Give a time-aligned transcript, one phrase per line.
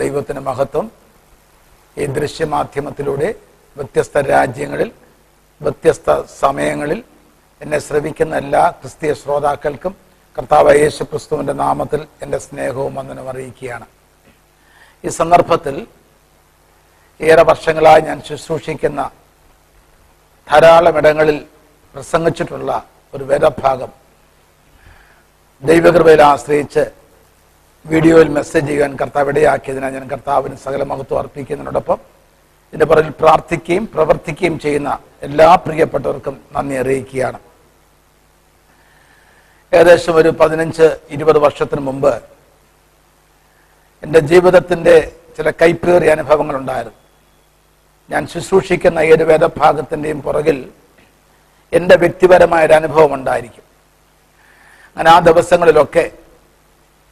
[0.00, 0.86] ദൈവത്തിന് മഹത്വം
[1.96, 3.28] ഈ ദൃശ്യമാധ്യമത്തിലൂടെ
[3.76, 4.90] വ്യത്യസ്ത രാജ്യങ്ങളിൽ
[5.60, 6.08] വ്യത്യസ്ത
[6.42, 7.00] സമയങ്ങളിൽ
[7.60, 9.92] എന്നെ ശ്രവിക്കുന്ന എല്ലാ ക്രിസ്തീയ ശ്രോതാക്കൾക്കും
[10.36, 13.86] കർത്താവ് യേശു ക്രിസ്തുവിന്റെ നാമത്തിൽ എന്റെ സ്നേഹവും വന്ദനം അറിയിക്കുകയാണ്.
[15.04, 15.76] ഈ സന്ദർഭത്തിൽ
[17.20, 19.00] ഏറെ വർഷങ്ങളായി ഞാൻ ശുശ്രൂഷിക്കുന്ന
[20.48, 21.38] ധാരാളം ഇടങ്ങളിൽ
[21.94, 22.70] പ്രസംഗിച്ചിട്ടുള്ള
[23.14, 23.90] ഒരു വേദഭാഗം
[25.62, 26.84] ദൈവകൃപയിൽ ആശ്രയിച്ച്
[27.84, 31.98] വീഡിയോയിൽ മെസ്സേജ് ചെയ്യാൻ കർത്താവ് ഇടയാക്കിയതിനാൽ ഞാൻ കർത്താവിന് സകല മഹത്വം അർപ്പിക്കുന്നതിനോടൊപ്പം
[32.68, 34.90] ഇതിന്റെ പുറകിൽ പ്രാർത്ഥിക്കുകയും പ്രവർത്തിക്കുകയും ചെയ്യുന്ന
[35.26, 37.38] എല്ലാ പ്രിയപ്പെട്ടവർക്കും നന്ദി അറിയിക്കുകയാണ്.
[39.72, 42.12] ഏകദേശം ഒരു പതിനഞ്ച് ഇരുപത് വർഷത്തിന് മുമ്പ്
[44.02, 44.96] എന്റെ ജീവിതത്തിന്റെ
[45.36, 47.00] ചില കൈപ്പേറിയ അനുഭവങ്ങൾ ഉണ്ടായിരുന്നു
[48.10, 50.58] ഞാൻ ശുശ്രൂഷിക്കുന്ന ഏത് വേദഭാഗത്തിന്റെയും പുറകിൽ
[51.72, 53.64] എന്റെ വ്യക്തിപരമായ ഒരു അനുഭവം ഉണ്ടായിരിക്കും.
[54.88, 56.04] അങ്ങനെ ആ ദിവസങ്ങളിലൊക്കെ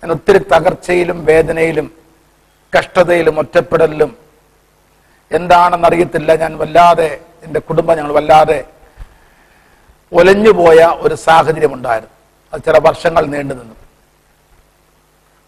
[0.03, 1.93] ഞാൻ ഒത്തിരി തകർച്ചയിലും വേദനയിലും
[2.79, 4.17] കഷ്ടതയിലും ഒറ്റപ്പെടലിലും.
[5.33, 6.35] എന്താണെന്നറിയത്തില്ല.
[6.37, 8.65] ഞാൻ വല്ലാതെ എന്റെ കുടുംബം ഞങ്ങൾ വല്ലാതെ
[10.13, 12.15] ഒലഞ്ഞുപോയ ഒരു സാഹചര്യം ഉണ്ടായിരുന്നു
[12.53, 13.75] അത് ചില വർഷങ്ങൾ നീണ്ടു നിന്നു.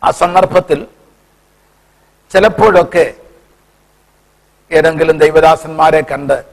[0.05, 0.86] ആ സന്ദർഭത്തിൽ
[2.33, 3.14] ചിലപ്പോഴൊക്കെ
[4.70, 6.44] ഏതെങ്കിലും ദൈവദാസന്മാരെ കണ്ട്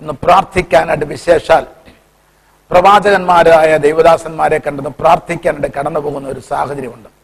[0.00, 1.66] ഒന്ന് പ്രാർത്ഥിക്കാനായിട്ട് വിശേഷാൽ
[2.70, 7.19] പ്രവാചകന്മാരായ ദൈവദാസന്മാരെ കണ്ടെന്ന് പ്രാർത്ഥിക്കാനായിട്ട് കടന്നു പോകുന്ന ഒരു സാഹചര്യമുണ്ട്.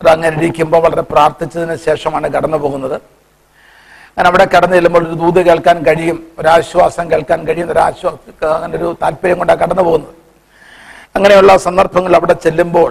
[0.00, 2.96] അത് അങ്ങനെ ഇരിക്കുമ്പോൾ വളരെ പ്രാർത്ഥിച്ചതിന് ശേഷമാണ് കടന്നു പോകുന്നത്.
[4.10, 8.18] അങ്ങനെ അവിടെ കടന്നു ചെല്ലുമ്പോൾ ഒരു ദൂത് കേൾക്കാൻ കഴിയും ഒരാശ്വാസം കേൾക്കാൻ കഴിയും ഒരു ആശ്വാസം
[8.56, 10.14] അങ്ങനെ ഒരു താല്പര്യം കൊണ്ടാണ് കടന്നു പോകുന്നത്.
[11.16, 12.90] അങ്ങനെയുള്ള സന്ദർഭങ്ങൾ അവിടെ ചെല്ലുമ്പോൾ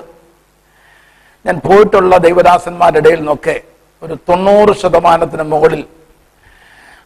[1.45, 3.55] ഞാൻ പോയിട്ടുള്ള ദൈവദാസന്മാരുടെ ഇടയിൽ നിന്നൊക്കെ
[4.01, 5.81] ഒരു തൊണ്ണൂറ് ശതമാനത്തിന് മുകളിൽ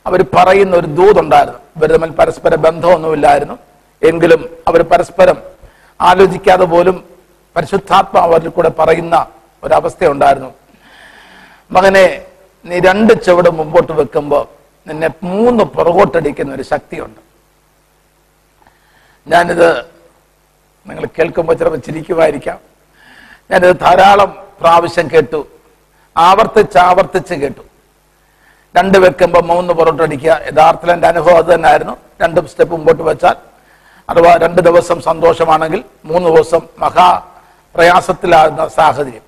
[0.07, 1.59] അവർ പറയുന്ന ഒരു ദൂതുണ്ടായിരുന്നു.
[1.77, 3.55] ഇവർ തമ്മിൽ പരസ്പര ബന്ധമൊന്നുമില്ലായിരുന്നു.
[4.01, 5.37] എങ്കിലും അവർ പരസ്പരം
[5.99, 6.97] ആലോചിക്കാതെ പോലും
[7.55, 9.15] പരിശുദ്ധാത്മാവരിൽ കൂടെ പറയുന്ന
[9.63, 10.51] ഒരവസ്ഥയുണ്ടായിരുന്നു.
[11.71, 12.25] മകനെ
[12.65, 14.47] നീ രണ്ട് ചുവട് മുമ്പോട്ട് വെക്കുമ്പോൾ
[14.87, 17.19] നിന്നെ മൂന്ന് പുറകോട്ടടിക്കുന്ന ഒരു ശക്തിയുണ്ട്.
[19.27, 19.67] ഞാനിത്
[20.87, 22.59] നിങ്ങൾ കേൾക്കുമ്പോൾ ചിലപ്പോൾ ചിരിക്കുമായിരിക്കാം.
[23.51, 24.29] ഞാനിത് ധാരാളം
[24.61, 25.47] പ്രാവശ്യം കേട്ടു.
[26.17, 27.63] ആവർത്തിച്ച് ആവർത്തിച്ച് കേട്ടു.
[28.77, 31.97] രണ്ട് വെക്കുമ്പോൾ മൂന്ന് പുറകോട്ടടിക്കുക യഥാർത്ഥത്തിൽ എന്റെ അനുഭവം അത് തന്നെയായിരുന്നു.
[32.21, 33.35] രണ്ട് സ്റ്റെപ്പ് മുമ്പോട്ട് വെച്ചാൽ
[34.09, 37.07] അഥവാ രണ്ട് ദിവസം സന്തോഷമാണെങ്കിൽ മൂന്ന് ദിവസം മഹാ
[37.75, 39.26] പ്രയാസത്തിലാകുന്ന സാഹചര്യം.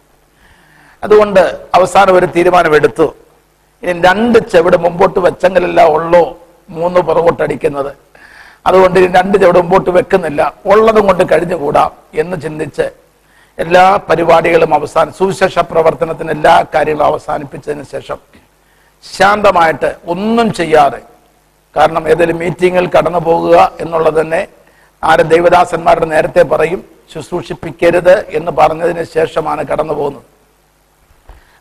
[1.03, 1.41] അതുകൊണ്ട്
[1.77, 3.07] അവസാനം ഒരു തീരുമാനമെടുത്തു.
[3.83, 6.23] ഇനി രണ്ട് ചെവിട് മുമ്പോട്ട് വെച്ചെങ്കിലല്ല ഉള്ളൂ
[6.77, 7.91] മൂന്ന് പുറകോട്ടടിക്കുന്നത്.
[8.67, 10.41] അതുകൊണ്ട് ഇനി രണ്ട് ചെവിട് മുമ്പോട്ട് വെക്കുന്നില്ല.
[10.71, 12.87] ഉള്ളതും കൊണ്ട് കഴിഞ്ഞുകൂടാം എന്ന് ചിന്തിച്ച്
[13.57, 18.19] എല്ലാ പരിപാടികളും അവസാനം സുവിശേഷ പ്രവർത്തനത്തിന് എല്ലാ കാര്യങ്ങളും അവസാനിപ്പിച്ചതിന് ശേഷം
[19.03, 21.01] ശാന്തമായിട്ട് ഒന്നും ചെയ്യാതെ
[21.75, 24.41] കാരണം ഏതെങ്കിലും മീറ്റിങ്ങിൽ കടന്നു പോകുക എന്നുള്ളത് തന്നെ
[25.03, 30.25] ആരും ദൈവദാസന്മാരുടെ നേരത്തെ പറയും ശുശ്രൂഷിപ്പിക്കരുത് എന്ന് പറഞ്ഞതിന് ശേഷമാണ് കടന്നു പോകുന്നത്.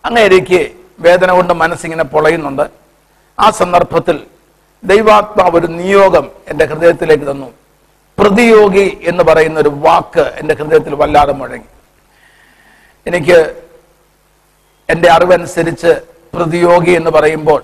[0.08, 0.60] അങ്ങനെ എനിക്ക്
[1.00, 2.62] വേദന കൊണ്ട് മനസ്സിങ്ങനെ പൊളയുന്നുണ്ട്.
[3.38, 4.16] ആ സന്ദർഭത്തിൽ
[4.82, 7.48] ദൈവാത്മാവ് ഒരു നിയോഗം എന്റെ ഹൃദയത്തിലേക്ക് തന്നു.
[8.18, 11.68] പ്രതിയോഗി എന്ന് പറയുന്ന ഒരു വാക്ക് എന്റെ ഹൃദയത്തിൽ വല്ലാതെ മുഴങ്ങി.
[13.06, 13.38] എനിക്ക്
[14.88, 15.92] എന്റെ അറിവനുസരിച്ച്
[16.34, 17.60] പ്രതിയോഗി എന്ന് പറയുമ്പോൾ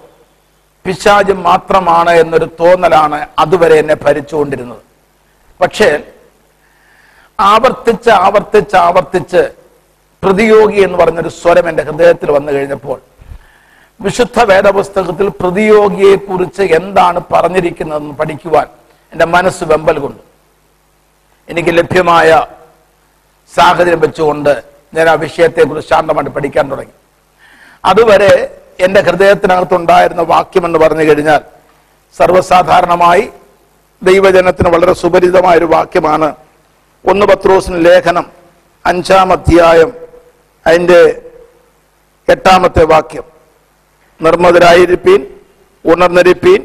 [0.85, 4.83] പിശാജ് മാത്രമാണ് എന്നൊരു തോന്നലാണ് അതുവരെ എന്നെ ഭരിച്ചുകൊണ്ടിരുന്നത്.
[5.61, 5.91] പക്ഷേ
[7.39, 9.43] ആവർത്തിച്ച് ആവർത്തിച്ച് ആവർത്തിച്ച്
[10.25, 12.99] പ്രതിയോഗി എന്ന് പറഞ്ഞൊരു സ്വരം എന്റെ ഹൃദയത്തിൽ വന്നു കഴിഞ്ഞപ്പോൾ
[14.01, 18.67] വിശുദ്ധ വേദപുസ്തകത്തിൽ പ്രതിയോഗിയെ കുറിച്ച് എന്താണ് പറഞ്ഞിരിക്കുന്നതെന്ന് പഠിക്കുവാൻ
[19.13, 20.23] എന്റെ മനസ്സ് വെമ്പൽ കൊണ്ടു.
[21.49, 22.29] എനിക്ക് ലഭ്യമായ
[23.55, 24.53] സാഹചര്യം വെച്ചുകൊണ്ട്
[24.95, 26.95] ഞാൻ ആ വിഷയത്തെക്കുറിച്ച് ശാന്തമായിട്ട് പഠിക്കാൻ തുടങ്ങി.
[27.85, 28.33] അതുവരെ
[28.81, 31.43] എന്റെ ഹൃദയത്തിനകത്തുണ്ടായിരുന്ന വാക്യം എന്ന് പറഞ്ഞു കഴിഞ്ഞാൽ
[32.19, 33.25] സർവസാധാരണമായി
[34.03, 36.29] ദൈവജനത്തിന് വളരെ സുപരിചിതമായ ഒരു വാക്യമാണ്.
[37.05, 38.27] ഒന്ന് പത്രോസിന് ലേഖനം
[38.85, 39.91] അഞ്ചാം അധ്യായം
[40.67, 41.31] അതിന്റെ
[42.29, 43.25] എട്ടാമത്തെ വാക്യം.
[44.21, 45.27] നിർമ്മതരായിരിപ്പീൻ
[45.85, 46.61] ഉണർന്നിരിപ്പീൻ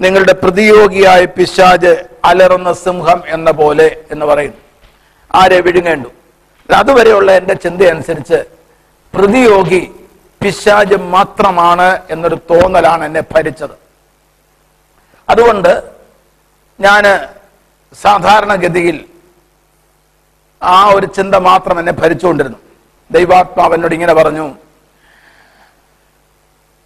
[0.00, 4.56] നിങ്ങളുടെ പ്രതിയോഗിയായ പിശാജ് അലറുന്ന സിംഹം എന്ന പോലെ എന്ന് പറയുന്നു.
[5.34, 6.08] ആരെ വിഴുങ്ങേണ്ടു?
[6.74, 8.44] അതുവരെയുള്ള എന്റെ ചിന്തയനുസരിച്ച്
[9.14, 9.90] പ്രതിയോഗി
[10.42, 13.76] പിശാജ് മാത്രമാണ് എന്നൊരു തോന്നലാണ് എന്നെ ഭരിച്ചത്.
[15.28, 15.82] അതുകൊണ്ട്
[16.80, 17.04] ഞാൻ
[18.02, 19.04] സാധാരണഗതിയിൽ
[20.62, 22.58] ആ ഒരു ചിന്ത മാത്രം എന്നെ ഭരിച്ചുകൊണ്ടിരുന്നു.
[23.10, 24.46] ദൈവാത്മാവ് എന്നോട് ഇങ്ങനെ പറഞ്ഞു.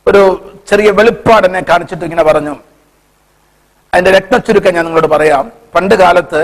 [0.07, 0.23] ഒരു
[0.69, 2.55] ചെറിയ വെളിപ്പാട് എന്നെ കാണിച്ചിട്ട് ഇങ്ങനെ പറഞ്ഞു.
[3.93, 5.45] അതിന്റെ രക്തച്ചുരുക്കം ഞാൻ നിങ്ങളോട് പറയാം.
[5.75, 6.43] പണ്ട് കാലത്ത്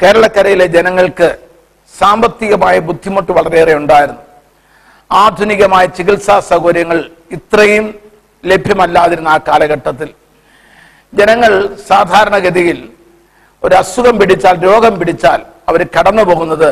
[0.00, 1.28] കേരളക്കരയിലെ ജനങ്ങൾക്ക്
[1.98, 4.22] സാമ്പത്തികമായ ബുദ്ധിമുട്ട് വളരെയേറെ ഉണ്ടായിരുന്നു.
[5.10, 6.98] ആധുനികമായ ചികിത്സാ സൗകര്യങ്ങൾ
[7.36, 7.86] ഇത്രയും
[8.44, 10.08] ലഭ്യമല്ലാതിരുന്ന ആ കാലഘട്ടത്തിൽ
[11.12, 11.52] ജനങ്ങൾ
[11.90, 12.78] സാധാരണഗതിയിൽ
[13.62, 16.70] ഒരു അസുഖം പിടിച്ചാൽ രോഗം പിടിച്ചാൽ അവർ കടന്നു പോകുന്നത്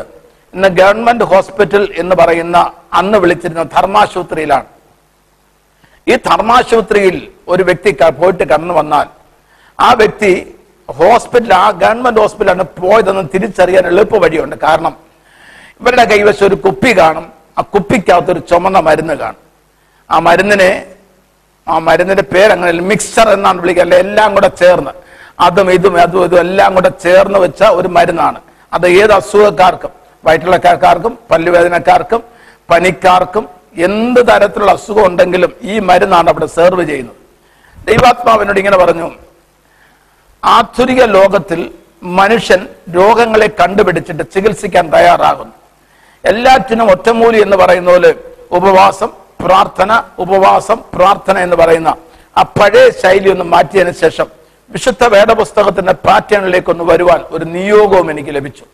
[0.54, 2.56] ഇന്ന് ഗവൺമെന്റ് ഹോസ്പിറ്റൽ എന്ന് പറയുന്ന
[2.98, 4.68] അന്ന് വിളിച്ചിരുന്ന ധർമാശുപത്രിയിലാണ്.
[6.06, 7.16] ഈ ധർമാശുപത്രിയിൽ
[7.52, 7.90] ഒരു വ്യക്തി
[8.20, 9.06] പോയിട്ട് കടന്നു വന്നാൽ
[9.78, 10.32] ആ വ്യക്തി
[10.88, 14.94] ഹോസ്പിറ്റൽ ആ ഗവൺമെന്റ് ഹോസ്പിറ്റലാണ് പോയതെന്ന് തിരിച്ചറിയാൻ എളുപ്പ വഴിയുണ്ട് കാരണം
[15.80, 17.26] ഇവരുടെ കൈവശം ഒരു കുപ്പി കാണും.
[17.58, 19.40] ആ കുപ്പിക്കകത്തൊരു ചുമന്ന മരുന്ന് കാണും.
[20.10, 20.70] ആ മരുന്നിനെ
[21.66, 23.82] ആ മരുന്നിന്റെ പേരങ്ങനെ മിക്സർ എന്നാണ് വിളിക്കുക.
[23.82, 23.98] അല്ലെ?
[24.06, 24.92] എല്ലാം കൂടെ ചേർന്ന്.
[25.46, 28.38] അതും ഇതും അതും ഇതും എല്ലാം കൂടെ ചേർന്ന് വെച്ച ഒരു മരുന്നാണ്.
[28.72, 29.92] അത് ഏത് അസുഖക്കാർക്കും
[30.26, 32.20] വയറ്റിളക്കാർക്കും പല്ലുവേദനക്കാർക്കും
[32.70, 33.44] പനിക്കാർക്കും
[33.86, 37.18] എന്ത് തരത്തിലുള്ള അസുഖം ഉണ്ടെങ്കിലും ഈ മരുന്നാണ് അവിടെ സെർവ് ചെയ്യുന്നത്.
[37.88, 39.08] ദൈവാത്മാവിനോട് ഇങ്ങനെ പറഞ്ഞു
[40.42, 41.60] ആധുനിക ലോകത്തിൽ
[42.20, 42.60] മനുഷ്യൻ
[42.96, 45.54] രോഗങ്ങളെ കണ്ടുപിടിച്ചിട്ട് ചികിത്സിക്കാൻ തയ്യാറാകുന്നു.
[46.24, 48.10] എല്ലാറ്റിനും ഒറ്റമൂലി എന്ന് പറയുന്ന പോലെ
[48.58, 49.10] ഉപവാസം
[49.44, 49.90] പ്രാർത്ഥന
[50.24, 51.90] ഉപവാസം പ്രാർത്ഥന എന്ന് പറയുന്ന
[52.36, 54.28] ആ പഴയ ശൈലി ഒന്ന് മാറ്റിയതിനു ശേഷം
[54.70, 58.64] വിശുദ്ധ വേദപുസ്തകത്തിന്റെ പാറ്റേണിലേക്ക് ഒന്ന് വരുവാൻ ഒരു നിയോഗവും എനിക്ക് ലഭിച്ചു.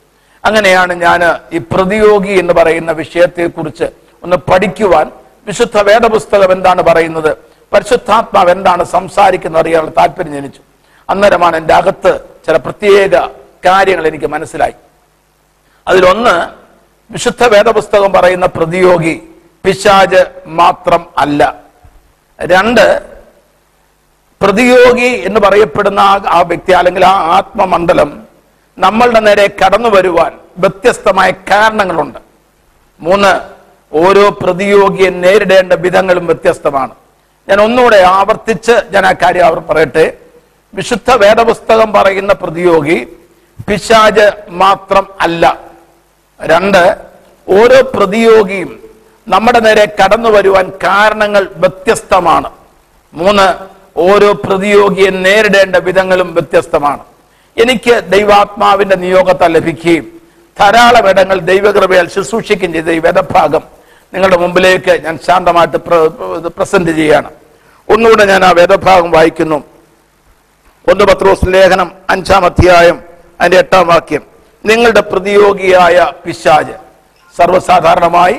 [0.44, 1.20] അങ്ങനെയാണ് ഞാൻ
[1.52, 3.84] ഈ പ്രതിയോഗി എന്ന് പറയുന്ന വിഷയത്തെക്കുറിച്ച്
[4.22, 5.10] ഒന്ന് പഠിക്കുവാൻ
[5.46, 7.36] വിശുദ്ധ വേദപുസ്തകം എന്താണ് പറയുന്നത്?
[7.72, 10.60] പരിശുദ്ധാത്മാവ് എന്താണ് സംസാരിക്കുന്ന അറിയാനുള്ള താല്പര്യം ജനിച്ചു.
[11.08, 13.16] അന്നേരമാണ് എന്റെ അകത്ത് ചില പ്രത്യേക
[13.66, 14.72] കാര്യങ്ങൾ എനിക്ക് മനസ്സിലായി.
[15.86, 16.48] അതിലൊന്ന്
[17.10, 19.22] വിശുദ്ധ വേദപുസ്തകം പറയുന്ന പ്രതിയോഗി
[19.64, 21.54] പിശാജ് മാത്രം അല്ല.
[22.38, 23.02] രണ്ട്
[24.40, 28.29] പ്രതിയോഗി എന്ന് പറയപ്പെടുന്ന ആ വ്യക്തി അല്ലെങ്കിൽ ആ ആത്മമണ്ഡലം
[28.84, 32.18] നമ്മളുടെ നേരെ കടന്നു വരുവാൻ വ്യത്യസ്തമായ കാരണങ്ങളുണ്ട്.
[33.00, 33.32] മൂന്ന്
[33.92, 36.94] ഓരോ പ്രതിയോഗിയെ നേരിടേണ്ട വിധങ്ങളും വ്യത്യസ്തമാണ്.
[37.48, 40.04] ഞാൻ ഒന്നുകൂടെ ആവർത്തിച്ച് ഞാൻ ആ കാര്യം അവർ പറയട്ടെ.
[40.74, 42.98] വിശുദ്ധ വേദപുസ്തകം പറയുന്ന പ്രതിയോഗി
[43.68, 45.44] പിശാജ് മാത്രം അല്ല.
[46.40, 46.82] രണ്ട്
[47.48, 48.70] ഓരോ പ്രതിയോഗിയും
[49.28, 52.50] നമ്മുടെ നേരെ കടന്നു വരുവാൻ കാരണങ്ങൾ വ്യത്യസ്തമാണ്.
[53.14, 53.46] മൂന്ന്
[54.00, 57.02] ഓരോ പ്രതിയോഗിയെ നേരിടേണ്ട വിധങ്ങളും വ്യത്യസ്തമാണ്.
[57.62, 60.06] എനിക്ക് ദൈവാത്മാവിന്റെ നിയോഗത്താൽ ലഭിക്കുകയും
[60.58, 63.62] ധാരാളം ഇടങ്ങൾ ദൈവകൃപയാൽ ശുശ്രൂഷിക്കുകയും ചെയ്ത ഈ വേദഭാഗം
[64.12, 65.78] നിങ്ങളുടെ മുമ്പിലേക്ക് ഞാൻ ശാന്തമായിട്ട്
[66.56, 67.30] പ്രസന്റ് ചെയ്യാണ്
[67.88, 69.58] ഒന്നുകൂടെ ഞാൻ ആ വേദഭാഗം വായിക്കുന്നു.
[70.90, 72.96] ഒന്ന് പത്രോസ് ലേഖനം അഞ്ചാം അധ്യായം
[73.40, 74.22] അതിന്റെ എട്ടാം വാക്യം.
[74.64, 76.74] നിങ്ങളുടെ പ്രതിയോഗിയായ പിശാജ്.
[77.36, 78.36] സർവസാധാരണമായി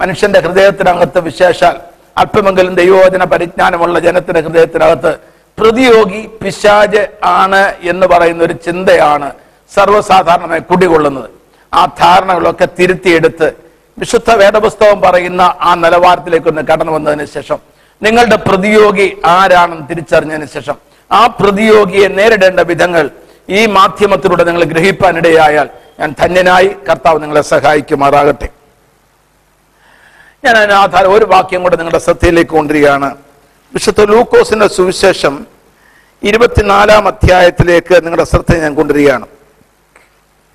[0.00, 1.76] മനുഷ്യന്റെ ഹൃദയത്തിനകത്ത് വിശേഷാൽ
[2.20, 5.12] അല്പമെങ്കിലും ദൈവവചന പരിജ്ഞാനമുള്ള ജനത്തിന്റെ ഹൃദയത്തിനകത്ത്
[5.58, 7.02] പ്രതിയോഗി പിശാജ്
[7.38, 7.62] ആണ്
[7.92, 9.28] എന്ന് പറയുന്ന ഒരു ചിന്തയാണ്
[9.76, 11.30] സർവസാധാരണമായി കുടികൊള്ളുന്നത്.
[11.72, 13.48] ആ ധാരണകളൊക്കെ തിരുത്തിയെടുത്ത്
[13.98, 17.58] വിശുദ്ധ വേദപുസ്തകം പറയുന്ന ആ നിലവാരത്തിലേക്കൊന്ന് കടന്നു വന്നതിന് ശേഷം
[18.02, 19.06] നിങ്ങളുടെ പ്രതിയോഗി
[19.36, 20.76] ആരാണെന്ന് തിരിച്ചറിഞ്ഞതിന് ശേഷം
[21.10, 23.04] ആ പ്രതിയോഗിയെ നേരിടേണ്ട വിധങ്ങൾ
[23.58, 25.68] ഈ മാധ്യമത്തിലൂടെ നിങ്ങൾ ഗ്രഹിപ്പാനിടയായാൽ
[26.00, 28.48] ഞാൻ ധന്യനായി കർത്താവ് നിങ്ങളെ സഹായിക്കുമാറാകട്ടെ.
[30.44, 33.08] ഞാൻ അതിന് ആധാരം ഒരു വാക്യം കൂടെ നിങ്ങളുടെ ശ്രദ്ധയിലേക്ക് കൊണ്ടുവരികയാണ്.
[33.74, 35.34] വിശുദ്ധ ലൂക്കോസിന്റെ സുവിശേഷം
[36.22, 39.26] ഇരുപത്തിനാലാം അധ്യായത്തിലേക്ക് നിങ്ങളുടെ ശ്രദ്ധ ഞാൻ കൊണ്ടുവരികയാണ്.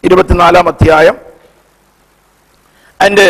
[0.03, 1.17] ഇരുപത്തിനാലാം അധ്യായം
[2.99, 3.27] അതിന്റെ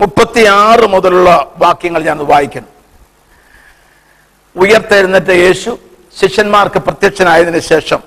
[0.00, 2.70] മുപ്പത്തിയാറ് മുതലുള്ള വാക്യങ്ങൾ ഞാൻ വായിക്കുന്നു.
[4.56, 5.70] ഉയർത്തെഴുന്നേറ്റ യേശു
[6.20, 8.00] ശിഷ്യന്മാർക്ക് പ്രത്യക്ഷനായതിനു ശേഷം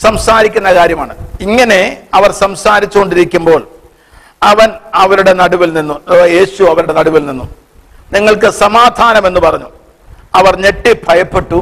[0.00, 1.14] സംസാരിക്കുന്ന കാര്യമാണ്.
[1.40, 1.80] ഇങ്ങനെ
[2.14, 3.60] അവർ സംസാരിച്ചുകൊണ്ടിരിക്കുമ്പോൾ
[4.50, 5.94] അവൻ അവരുടെ നടുവിൽ നിന്നു
[6.36, 7.46] യേശു അവരുടെ നടുവിൽ നിന്നു.
[8.12, 9.68] നിങ്ങൾക്ക് സമാധാനം എന്ന് പറഞ്ഞു.
[10.34, 11.58] അവർ ഞെട്ടി ഭയപ്പെട്ടു.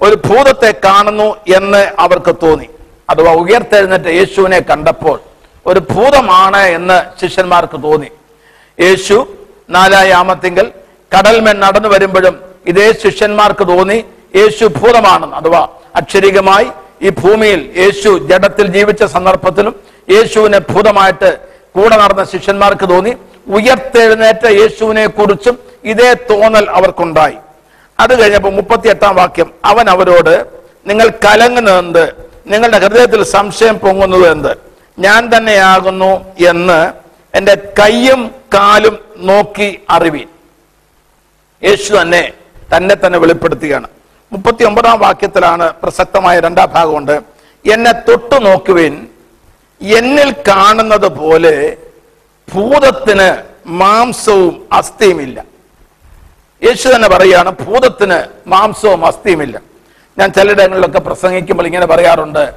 [0.00, 2.68] ഒരു ഭൂതത്തെ കാണുന്നു എന്ന് അവർക്ക് തോന്നി.
[3.10, 5.20] അഥവാ ഉയർത്തെഴുന്നേറ്റ് യേശുവിനെ കണ്ടപ്പോൾ
[5.66, 8.10] ഒരു ഭൂതമാണ് എന്ന് ശിഷ്യന്മാർക്ക് തോന്നി.
[8.80, 9.16] യേശു
[9.70, 10.72] നാലായാമത്തിങ്കൽ
[11.12, 12.34] കടൽമേൽ നടന്നു വരുമ്പോഴും
[12.66, 14.04] ഇതേ ശിഷ്യന്മാർക്ക് തോന്നി
[14.36, 15.36] യേശു ഭൂതമാണെന്ന്.
[15.36, 16.66] അഥവാ അക്ഷരികമായി
[17.02, 19.74] ഈ ഭൂമിയിൽ യേശു ജഡത്തിൽ ജീവിച്ച സന്ദർഭത്തിലും
[20.10, 21.38] യേശുവിനെ ഭൂതമായിട്ട്
[21.76, 23.12] കൂടെ നടന്ന ശിഷ്യന്മാർക്ക് തോന്നി
[23.46, 27.36] ഉയർത്തെഴുന്നേറ്റ യേശുവിനെ കുറിച്ചും ഇതേ തോന്നൽ അവർക്കുണ്ടായി.
[28.00, 30.46] അത് കഴിഞ്ഞപ്പോൾ മുപ്പത്തി എട്ടാം വാക്യം അവൻ അവരോട്
[30.86, 32.14] നിങ്ങൾ കലങ്ങുന്നത്
[32.46, 34.58] നിങ്ങളുടെ ഹൃദയത്തിൽ സംശയം പൊങ്ങുന്നത് എന്ത്?
[34.98, 36.92] ഞാൻ തന്നെയാകുന്നു എന്ന്
[37.36, 40.28] എന്റെ കയ്യും കാലും നോക്കി അറിവീൻ.
[41.62, 42.32] യേശു തന്നെ
[42.76, 43.88] തന്നെ തന്നെ വെളിപ്പെടുത്തുകയാണ്.
[44.32, 47.20] മുപ്പത്തി ഒമ്പതാം വാക്യത്തിലാണ് പ്രസക്തമായ രണ്ടാം ഭാഗമുണ്ട്
[47.72, 49.06] എന്നെ തൊട്ടു നോക്കുവിൻ
[49.80, 51.76] എന്നിൽ കാണുന്നത് പോലെ
[52.54, 55.44] ഭൂതത്തിന് മാംസവും അസ്ഥിയുമില്ല.
[56.64, 59.60] യേശു തന്നെ പറയുകയാണ് ഭൂതത്തിന് മാംസവും അസ്ഥിയുമില്ല.
[60.18, 62.54] ഞാൻ ചിലയിടങ്ങളിലൊക്കെ പ്രസംഗിക്കുമ്പോൾ ഇങ്ങനെ പറയാറുണ്ട്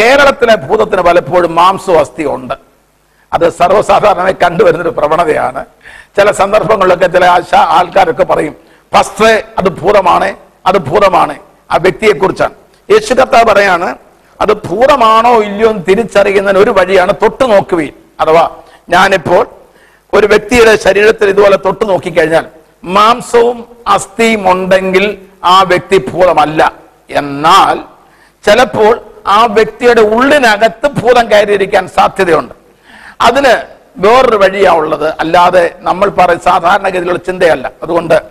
[0.00, 2.54] കേരളത്തിലെ ഭൂതത്തിന് പലപ്പോഴും മാംസവും അസ്ഥിയും ഉണ്ട്.
[3.32, 5.64] അത് സർവസാധാരണമായി കണ്ടുവരുന്നൊരു പ്രവണതയാണ്.
[6.16, 8.56] ചില സന്ദർഭങ്ങളിലൊക്കെ ചില ആശ- ആൾക്കാരൊക്കെ പറയും
[8.94, 11.38] ഫസ്റ്റ് അത് ഭൂതമാണ് അത് ഭൂതമാണ്
[11.70, 12.54] ആ വ്യക്തിയെക്കുറിച്ചാണ്.
[12.90, 13.96] യേശു കർത്താവ് പറയാണ്
[14.40, 18.50] അത് ഭൂതമാണോ ഇല്ലയോ എന്ന് തിരിച്ചറിയുന്നതിന് ഒരു വഴിയാണ് തൊട്ടു നോക്കുകയും അഥവാ
[18.88, 19.46] ഞാനിപ്പോൾ
[20.14, 22.44] ഒരു വ്യക്തിയുടെ ശരീരത്തിൽ ഇതുപോലെ തൊട്ടു നോക്കിക്കഴിഞ്ഞാൽ
[22.84, 26.72] മാംസവും അസ്ഥിയും ഉണ്ടെങ്കിൽ ആ വ്യക്തി ഭൂതമല്ല.
[27.10, 27.78] എന്നാൽ
[28.44, 32.54] ചിലപ്പോൾ ആ വ്യക്തിയുടെ ഉള്ളിനകത്ത് ഭൂതം കയറിയിരിക്കാൻ സാധ്യതയുണ്ട്.
[33.20, 33.62] അതിന്
[33.96, 35.14] വേറൊരു വഴിയാ ഉള്ളത്.
[35.20, 37.72] അല്ലാതെ നമ്മൾ പറയും സാധാരണഗതിയിലുള്ള ചിന്തയല്ല.
[37.82, 38.22] അതുകൊണ്ട്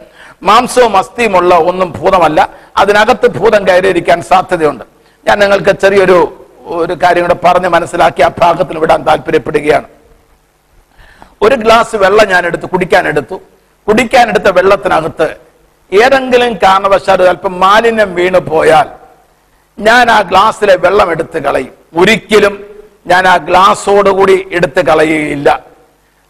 [0.43, 2.50] മാംസവും അസ്ഥിയുമുള്ള ഒന്നും ഭൂതമല്ല.
[2.77, 4.83] അതിനകത്ത് ഭൂതം കയറിയിരിക്കാൻ സാധ്യതയുണ്ട്.
[5.27, 9.86] ഞാൻ നിങ്ങൾക്ക് ചെറിയൊരു ഒരു കാര്യം കൂടെ പറഞ്ഞ് മനസ്സിലാക്കി ആ ഭാഗത്തിന് വിടാൻ താല്പര്യപ്പെടുകയാണ്.
[11.46, 12.68] ഒരു ഗ്ലാസ് വെള്ളം ഞാൻ എടുത്തു
[13.88, 15.28] കുടിക്കാൻ എടുത്ത വെള്ളത്തിനകത്ത്
[15.92, 18.88] ഏതെങ്കിലും കാരണവശാൽ അല്പം മാലിന്യം വീണു പോയാൽ
[19.78, 21.74] ഞാൻ ആ ഗ്ലാസ്സിലെ വെള്ളം എടുത്ത് കളയും.
[22.02, 22.56] ഒരിക്കലും
[23.12, 25.50] ഞാൻ ആ ഗ്ലാസ്സോടുകൂടി എടുത്ത് കളയുകയില്ല.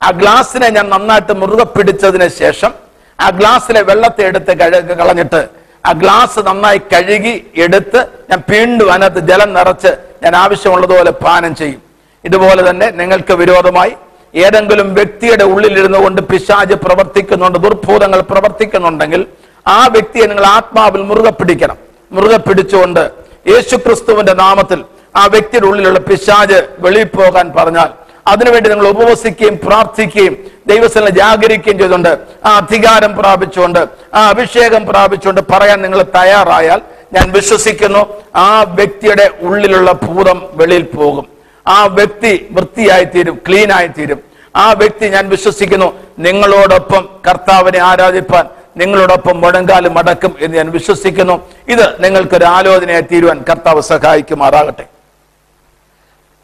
[0.02, 2.72] ആ ഗ്ലാസ്സിനെ ഞാൻ നന്നായിട്ട് മുറുകെ പിടിച്ചതിന് ശേഷം
[3.20, 4.54] ആ ഗ്ലാസ്സിലെ വെള്ളത്തെ എടുത്ത്
[5.02, 5.42] കളഞ്ഞിട്ട്
[5.88, 9.92] ആ ഗ്ലാസ് നന്നായി കഴുകി എടുത്ത് ഞാൻ വീണ്ടും അതിനകത്ത് ജലം നിറച്ച്
[10.24, 11.82] ഞാൻ ആവശ്യമുള്ളതുപോലെ പാനം ചെയ്യും.
[12.24, 13.94] ഇതുപോലെ തന്നെ നിങ്ങൾക്ക് വിരോധമായി
[14.34, 19.22] ഏതെങ്കിലും വ്യക്തിയുടെ ഉള്ളിലിരുന്നു കൊണ്ട് പിശാജ് പ്രവർത്തിക്കുന്നുണ്ട് ദുർഭൂതങ്ങൾ പ്രവർത്തിക്കുന്നുണ്ടെങ്കിൽ
[19.66, 21.78] ആ വ്യക്തിയെ നിങ്ങൾ ആത്മാവിൽ മുറുകെ പിടിക്കണം.
[22.12, 23.04] മുറുകെ പിടിച്ചുകൊണ്ട്
[23.52, 24.80] യേശുക്രിസ്തുവിന്റെ നാമത്തിൽ
[25.22, 27.90] ആ വ്യക്തിയുടെ ഉള്ളിലുള്ള പിശാജ് വെളിയിൽ പോകാൻ പറഞ്ഞാൽ
[28.32, 30.36] അതിനുവേണ്ടി നിങ്ങൾ ഉപവസിക്കുകയും പ്രാർത്ഥിക്കുകയും
[30.72, 32.12] ദൈവസേന ജാഗരിക്കുകയും ചെയ്തുകൊണ്ട്
[32.48, 33.82] ആ അധികാരം പ്രാപിച്ചുകൊണ്ട്
[34.18, 36.82] ആ അഭിഷേകം പ്രാപിച്ചുകൊണ്ട് പറയാൻ നിങ്ങൾ തയ്യാറായാൽ
[37.16, 38.02] ഞാൻ വിശ്വസിക്കുന്നു
[38.46, 38.48] ആ
[38.80, 41.26] വ്യക്തിയുടെ ഉള്ളിലുള്ള ഭൂതം വെളിയിൽ പോകും.
[41.68, 44.20] ആ വ്യക്തി വൃത്തിയായി തീരും ക്ലീൻ ആയി തീരും
[44.56, 48.46] ആ വ്യക്തി ഞാൻ വിശ്വസിക്കുന്നു നിങ്ങളോടൊപ്പം കർത്താവിനെ ആരാധിപ്പാൻ
[48.78, 51.42] നിങ്ങളോടൊപ്പം മുടങ്കാലും മടക്കും എന്ന് ഞാൻ വിശ്വസിക്കുന്നു.
[51.68, 54.86] ഇത് നിങ്ങൾക്കൊരു ആലോചനയായി തീരുവാൻ കർത്താവ് സഹായിക്കുമാറാകട്ടെ.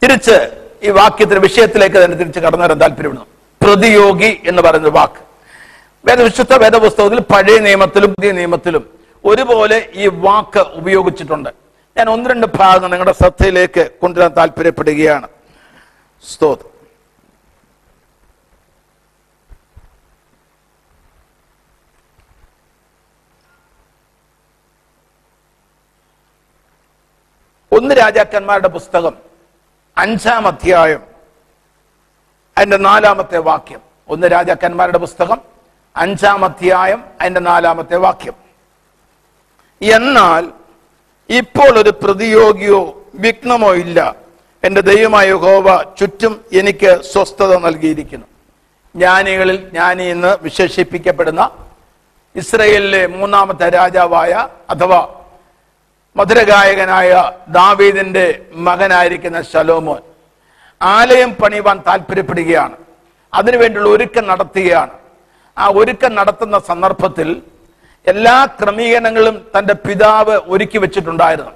[0.03, 0.35] തിരിച്ച്
[0.83, 3.25] ഈ വാക്യത്തിന്റെ വിഷയത്തിലേക്ക് തന്നെ തിരിച്ച് കടന്നു വരാൻ താല്പര്യപ്പെടുന്നു.
[3.65, 5.21] പ്രതിയോഗി എന്ന് പറയുന്ന വാക്ക്.
[6.05, 8.89] വേദവിശുദ്ധ വേദപുസ്തകത്തിൽ പഴയ നിയമത്തിലും പുതിയ നിയമത്തിലും
[9.25, 11.49] ഒരുപോലെ ഈ വാക്ക് ഉപയോഗിച്ചിട്ടുണ്ട്.
[11.99, 15.27] ഞാൻ ഒന്ന് രണ്ട് ഭാഗങ്ങൾ നിങ്ങളുടെ ശ്രദ്ധയിലേക്ക് കൊണ്ടുവരാൻ താല്പര്യപ്പെടുകയാണ്.
[16.33, 16.59] സ്തോത്
[27.71, 29.17] ഒന്ന് രാജാക്കന്മാരുടെ പുസ്തകം
[29.97, 31.03] അഞ്ചാം അധ്യായം
[32.57, 33.81] അതിന്റെ നാലാമത്തെ വാക്യം.
[34.07, 35.41] ഒന്ന് രാജാക്കന്മാരുടെ പുസ്തകം
[35.97, 38.33] അഞ്ചാം അധ്യായം അതിന്റെ നാലാമത്തെ വാക്യം.
[39.81, 40.58] എന്നാൽ
[41.29, 42.79] ഇപ്പോൾ ഒരു പ്രതിയോഗിയോ
[43.15, 44.15] വിഘ്നമോ ഇല്ല.
[44.63, 45.67] എന്റെ ദൈവമായ ഹോവ
[45.99, 48.27] ചുറ്റും എനിക്ക് സ്വസ്ഥത നൽകിയിരിക്കുന്നു.
[48.95, 51.41] ജ്ഞാനികളിൽ ജ്ഞാനി എന്ന് വിശേഷിപ്പിക്കപ്പെടുന്ന
[52.35, 54.31] ഇസ്രയേലിലെ മൂന്നാമത്തെ രാജാവായ
[54.69, 55.01] അഥവാ
[56.15, 57.09] മധുരഗായകനായ
[57.49, 58.25] ദാവീദിന്റെ
[58.67, 60.01] മകനായിരിക്കുന്ന ശലോമോൻ
[60.81, 62.75] ആലയം പണിവാൻ താല്പര്യപ്പെടുകയാണ്
[63.33, 64.91] അതിനുവേണ്ടിയുള്ള ഒരുക്കം നടത്തുകയാണ്.
[65.57, 67.29] ആ ഒരുക്കം നടത്തുന്ന സന്ദർഭത്തിൽ
[68.07, 71.51] എല്ലാ ക്രമീകരണങ്ങളും തന്റെ പിതാവ് ഒരുക്കി വെച്ചിട്ടുണ്ടായിരുന്നു.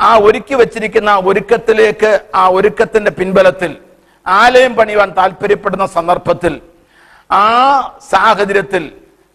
[0.00, 3.76] ആ ഒരുക്കി വെച്ചിരിക്കുന്ന ഒരുക്കത്തിലേക്ക് ആ ഒരുക്കത്തിന്റെ പിൻബലത്തിൽ
[4.26, 6.60] ആലയം പണിയുവാൻ താല്പര്യപ്പെടുന്ന സന്ദർഭത്തിൽ
[7.30, 7.44] ആ
[8.10, 8.92] സാഹചര്യത്തിൽ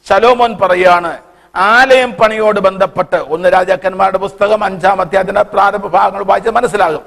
[0.07, 1.19] ശലോമോൻ പറയാണ്
[1.55, 7.03] ആലയം പണിയോട് ബന്ധപ്പെട്ട് ഒന്ന് രാജാക്കന്മാരുടെ പുസ്തകം അഞ്ചാം അധ്യായത്തിന്റെ പ്രാരംഭ ഭാഗങ്ങൾ വായിച്ച് മനസ്സിലാകും.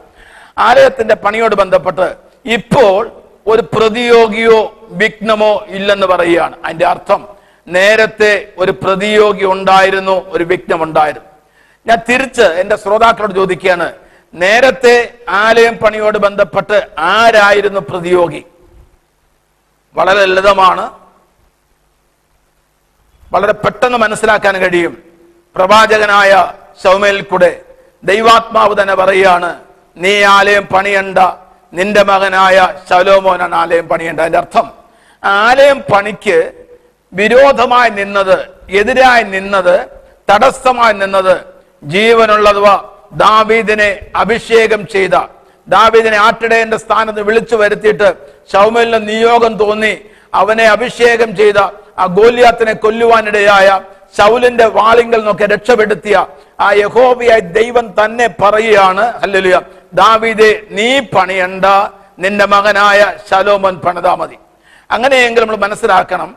[0.58, 3.10] ആലയത്തിന്റെ പണിയോട് ബന്ധപ്പെട്ട് ഇപ്പോൾ
[3.46, 6.54] ഒരു പ്രതിയോഗിയോ വിഘ്നമോ ഇല്ലെന്ന് പറയുകയാണ്.
[6.64, 7.35] അതിന്റെ അർത്ഥം
[7.66, 11.28] നേരത്തെ ഒരു പ്രതിയോഗി ഉണ്ടായിരുന്നു ഒരു വിഘ്നം ഉണ്ടായിരുന്നു.
[11.86, 13.92] ഞാൻ തിരിച്ച് എന്റെ ശ്രോതാക്കളോട് ചോദിക്കുകയാണ്
[14.34, 18.44] നേരത്തെ ആലയം പണിയോട് ബന്ധപ്പെട്ട് ആരായിരുന്നു പ്രതിയോഗി?
[19.96, 20.90] വളരെ ലളിതമാണ്.
[23.32, 24.96] വളരെ പെട്ടെന്ന് മനസ്സിലാക്കാൻ കഴിയും.
[25.56, 27.62] പ്രവാചകനായ ശൗമേൽ കൂടെ
[28.04, 29.50] ദൈവാത്മാവ് തന്നെ പറയുകയാണ്
[29.96, 31.18] നീ ആലയം പണിയണ്ട
[31.72, 32.56] നിന്റെ മകനായ
[32.90, 34.66] ശലോമോനാണ് ആലയം പണിയേണ്ട അതിന്റെ അർത്ഥം
[35.22, 36.52] ആലയം പണിക്ക്
[37.16, 38.36] വിരോധമായി നിന്നത്
[38.72, 39.76] എതിരായി നിന്നത്
[40.28, 41.34] തടസ്സമായി നിന്നത്
[41.82, 42.68] ജീവനുള്ളതുവ
[43.20, 45.16] ദാവീദിനെ അഭിഷേകം ചെയ്ത
[45.66, 48.08] ദാവീദിനെ ആട്ടിടയന്റെ സ്ഥാനത്ത് വിളിച്ചു വരുത്തിയിട്ട്
[48.52, 49.94] ഷൗമലിന് നിയോഗം തോന്നി
[50.32, 51.58] അവനെ അഭിഷേകം ചെയ്ത
[51.98, 53.68] ആ ഗോലിയാത്തിനെ കൊല്ലുവാനിടയായ
[54.16, 56.16] ശൗലിന്റെ വാളിങ്കൽ നിന്നൊക്കെ രക്ഷപ്പെടുത്തിയ
[56.60, 59.58] ആ യഹോബിയായി ദൈവം തന്നെ പറയുകയാണ് അല്ലല്ല
[59.94, 61.66] ദാവീദെ നീ പണിയണ്ട
[62.18, 64.36] നിന്റെ മകനായ ശലോമൻ പണിതാ മതി.
[65.40, 66.30] നമ്മൾ മനസ്സിലാക്കണം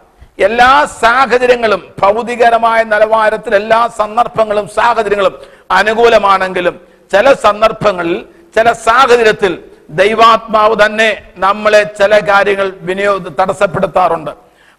[0.48, 5.36] എല്ലാ സാഹചര്യങ്ങളും ഭൗതികരമായ നിലവാരത്തിൽ എല്ലാ സന്ദർഭങ്ങളും സാഹചര്യങ്ങളും
[5.72, 6.76] അനുകൂലമാണെങ്കിലും
[7.12, 9.54] ചില സന്ദർഭങ്ങളിൽ ചില സാഹചര്യത്തിൽ
[9.90, 14.32] ദൈവാത്മാവ് തന്നെ നമ്മളെ ചില കാര്യങ്ങൾ വിനിയോ തടസ്സപ്പെടുത്താറുണ്ട്.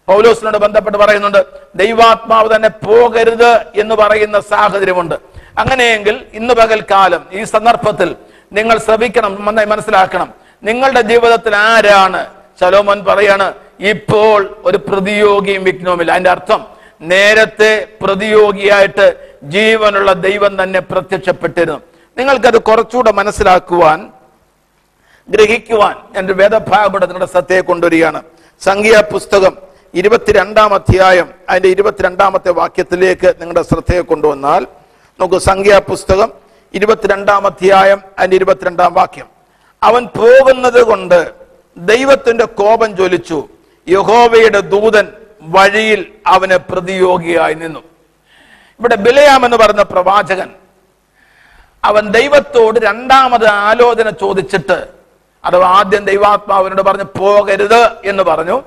[0.07, 5.15] പൗലോസിനോട് ബന്ധപ്പെട്ട് പറയുന്നുണ്ട് ദൈവാത്മാവ് തന്നെ പോകരുത് എന്ന് പറയുന്ന സാഹചര്യമുണ്ട്.
[5.57, 8.15] അങ്ങനെയെങ്കിൽ ഇന്ന് പകൽക്കാലം ഈ സന്ദർഭത്തിൽ
[8.53, 10.29] നിങ്ങൾ ശ്രമിക്കണം മനസ്സിലാക്കണം.
[10.63, 12.21] നിങ്ങളുടെ ജീവിതത്തിൽ ആരാണ്?
[12.61, 16.11] ശലോമൻ പറയാണ് ഇപ്പോൾ ഒരു പ്രതിയോഗിയും വിഘ്നവുമില്ല.
[16.11, 16.65] അതിന്റെ അർത്ഥം
[17.01, 21.81] നേരത്തെ പ്രതിയോഗിയായിട്ട് ജീവനുള്ള ദൈവം തന്നെ പ്രത്യക്ഷപ്പെട്ടിരുന്നു.
[22.17, 24.11] നിങ്ങൾക്കത് കുറച്ചുകൂടെ മനസ്സിലാക്കുവാൻ
[25.29, 28.21] ഗ്രഹിക്കുവാൻ എന്റെ വേദഭാഗം നിങ്ങളുടെ ശ്രദ്ധയെ കൊണ്ടുവരികയാണ്.
[28.61, 29.57] സംഖ്യ പുസ്തകം
[29.93, 34.67] ഇരുപത്തിരണ്ടാം അധ്യായം അതിന്റെ ഇരുപത്തിരണ്ടാമത്തെ വാക്യത്തിലേക്ക് നിങ്ങളുടെ ശ്രദ്ധയെ കൊണ്ടുവന്നാൽ
[35.19, 36.31] നമുക്ക് സംഖ്യ പുസ്തകം
[36.73, 39.25] ഇരുപത്തിരണ്ടാം അധ്യായം അതിന്റെ ഇരുപത്തിരണ്ടാം വാക്യം.
[39.83, 41.31] അവൻ പോകുന്നത് കൊണ്ട്
[41.77, 43.49] ദൈവത്തിന്റെ കോപം ജ്വലിച്ചു.
[43.89, 45.07] യഹോവയുടെ ദൂതൻ
[45.41, 47.79] വഴിയിൽ അവന് പ്രതിയോഗിയായി നിന്നു.
[48.79, 50.49] ഇവിടെ ബിലയാം എന്ന് പറഞ്ഞ പ്രവാചകൻ
[51.83, 54.87] അവൻ ദൈവത്തോട് രണ്ടാമത് ആലോചന ചോദിച്ചിട്ട്
[55.45, 58.63] അഥവാ ആദ്യം ദൈവാത്മാവിനോട് പറഞ്ഞു പോകരുത് എന്ന് പറഞ്ഞു.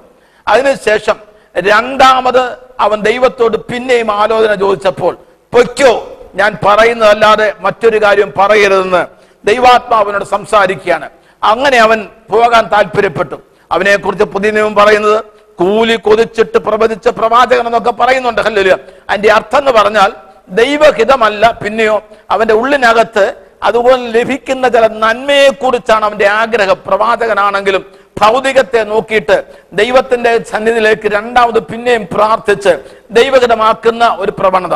[0.48, 1.16] അതിനുശേഷം
[1.56, 5.14] രണ്ടാമത് അവൻ ദൈവത്തോട് പിന്നെയും ആലോചന ചോദിച്ചപ്പോൾ
[5.52, 9.06] പൊയ്ക്കോ ഞാൻ പറയുന്നതല്ലാതെ മറ്റൊരു കാര്യം പറയരുതെന്ന്
[9.46, 11.10] ദൈവാത്മാവിനോട് സംസാരിക്കുകയാണ്.
[11.42, 15.24] അങ്ങനെ അവൻ പോകാൻ താല്പര്യപ്പെട്ടു അവനെ കുറിച്ച് പുതിയ നിയമം പറയുന്നത്
[15.58, 18.76] കൂലി കൊതിച്ചിട്ട് പ്രവചിച്ച പ്രവാചകൻ എന്നൊക്കെ പറയുന്നുണ്ട് ഹല്ലേലൂയ.
[19.10, 20.12] അതിന്റെ അർത്ഥം എന്ന് പറഞ്ഞാൽ
[20.48, 26.76] ദൈവഹിതമല്ല പിന്നെയോ അവന്റെ ഉള്ളിനകത്ത് അതുപോലെ ലഭിക്കുന്ന ചില നന്മയെ കുറിച്ചാണ് അവന്റെ ആഗ്രഹം.
[26.86, 27.84] പ്രവാചകനാണെങ്കിലും
[28.22, 34.74] ഭൗതികത്തെ നോക്കിയിട്ട് ദൈവത്തിന്റെ സന്നിധിയിലേക്ക് രണ്ടാമത് പിന്നെയും പ്രാർത്ഥിച്ച് ദൈവഹിതമാക്കുന്ന ഒരു പ്രവണത.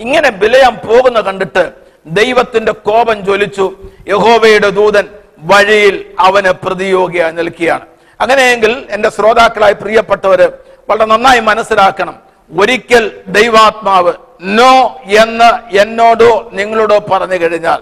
[0.00, 1.72] ഇങ്ങനെ വിലയം പോകുന്ന കണ്ടിട്ട്
[2.06, 3.76] ദൈവത്തിന്റെ കോപം ജ്വലിച്ചു.
[4.08, 5.08] യഹോവയുടെ ദൂതൻ
[5.50, 7.86] വഴിയിൽ അവന് പ്രതിയോഗിയായി നിൽക്കുകയാണ്.
[8.20, 10.46] അങ്ങനെയെങ്കിൽ എന്റെ ശ്രോതാക്കളായി പ്രിയപ്പെട്ടവര്
[10.88, 12.16] വളരെ നന്നായി മനസ്സിലാക്കണം.
[12.50, 14.12] ഒരിക്കൽ ദൈവാത്മാവ്
[14.58, 14.74] നോ
[15.22, 15.50] എന്ന്
[15.82, 17.80] എന്നോടോ നിങ്ങളോടോ പറഞ്ഞു കഴിഞ്ഞാൽ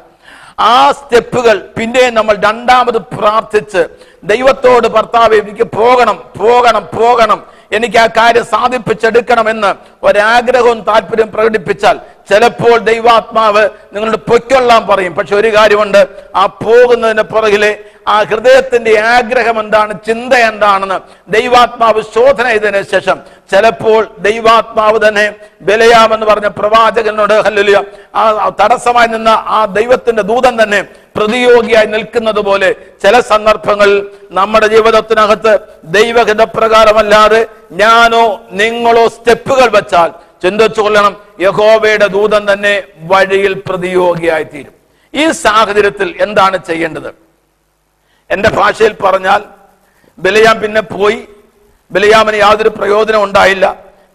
[0.60, 3.82] ആ സ്റ്റെപ്പുകൾ പിന്നെ നമ്മൾ രണ്ടാമത് പ്രാർത്ഥിച്ച്
[4.24, 7.38] ദൈവത്തോട് ഭർത്താവ് എനിക്ക് പോകണം പോകണം പോകണം
[7.76, 9.70] എനിക്ക് ആ കാര്യം സാധിപ്പിച്ചെടുക്കണമെന്ന്
[10.02, 11.96] ഒരാഗ്രഹവും താല്പര്യം പ്രകടിപ്പിച്ചാൽ
[12.30, 13.62] ചിലപ്പോൾ ദൈവാത്മാവ്
[13.92, 15.14] നിങ്ങളുടെ പൊയ്ക്കൊള്ളാൻ പറയും.
[15.14, 16.00] പക്ഷെ ഒരു കാര്യമുണ്ട്
[16.36, 17.72] ആ പോകുന്നതിന് പുറകിലെ
[18.06, 23.18] ആ ഹൃദയത്തിന്റെ ആഗ്രഹം എന്താണ് ചിന്ത എന്താണെന്ന് ദൈവാത്മാവ് ശോധന ചെയ്തതിനു ശേഷം
[23.50, 25.24] ചിലപ്പോൾ ദൈവാത്മാവ് തന്നെ
[25.62, 27.78] ബലയാമെന്ന് പറഞ്ഞ പ്രവാചകനോട് ഹല്ലുലിയ
[28.14, 28.24] ആ
[28.60, 30.80] തടസ്സമായി നിന്ന ആ ദൈവത്തിന്റെ ദൂതൻ തന്നെ
[31.16, 32.68] പ്രതിയോഗിയായി നിൽക്കുന്നത് പോലെ
[33.02, 33.98] ചില സന്ദർഭങ്ങളിൽ
[34.32, 35.52] നമ്മുടെ ജീവിതത്തിനകത്ത്
[35.96, 37.40] ദൈവഹിതപ്രകാരമല്ലാതെ
[37.76, 40.10] ഞാനോ നിങ്ങളോ സ്റ്റെപ്പുകൾ വെച്ചാൽ
[40.42, 42.74] ചിന്തിച്ചു കൊള്ളണം യഹോവയുടെ ദൂതൻ തന്നെ
[43.06, 44.74] വഴിയിൽ പ്രതിയോഗിയായി തീരും
[45.14, 47.10] ഈ സാഹചര്യത്തിൽ എന്താണ് ചെയ്യേണ്ടത്?
[48.32, 49.44] എന്റെ ഭാഷയിൽ പറഞ്ഞാൽ
[50.18, 51.18] ബലയാം പിന്നെ പോയി.
[51.92, 53.66] ബലയാമിന് യാതൊരു പ്രയോജനം ഉണ്ടായില്ല.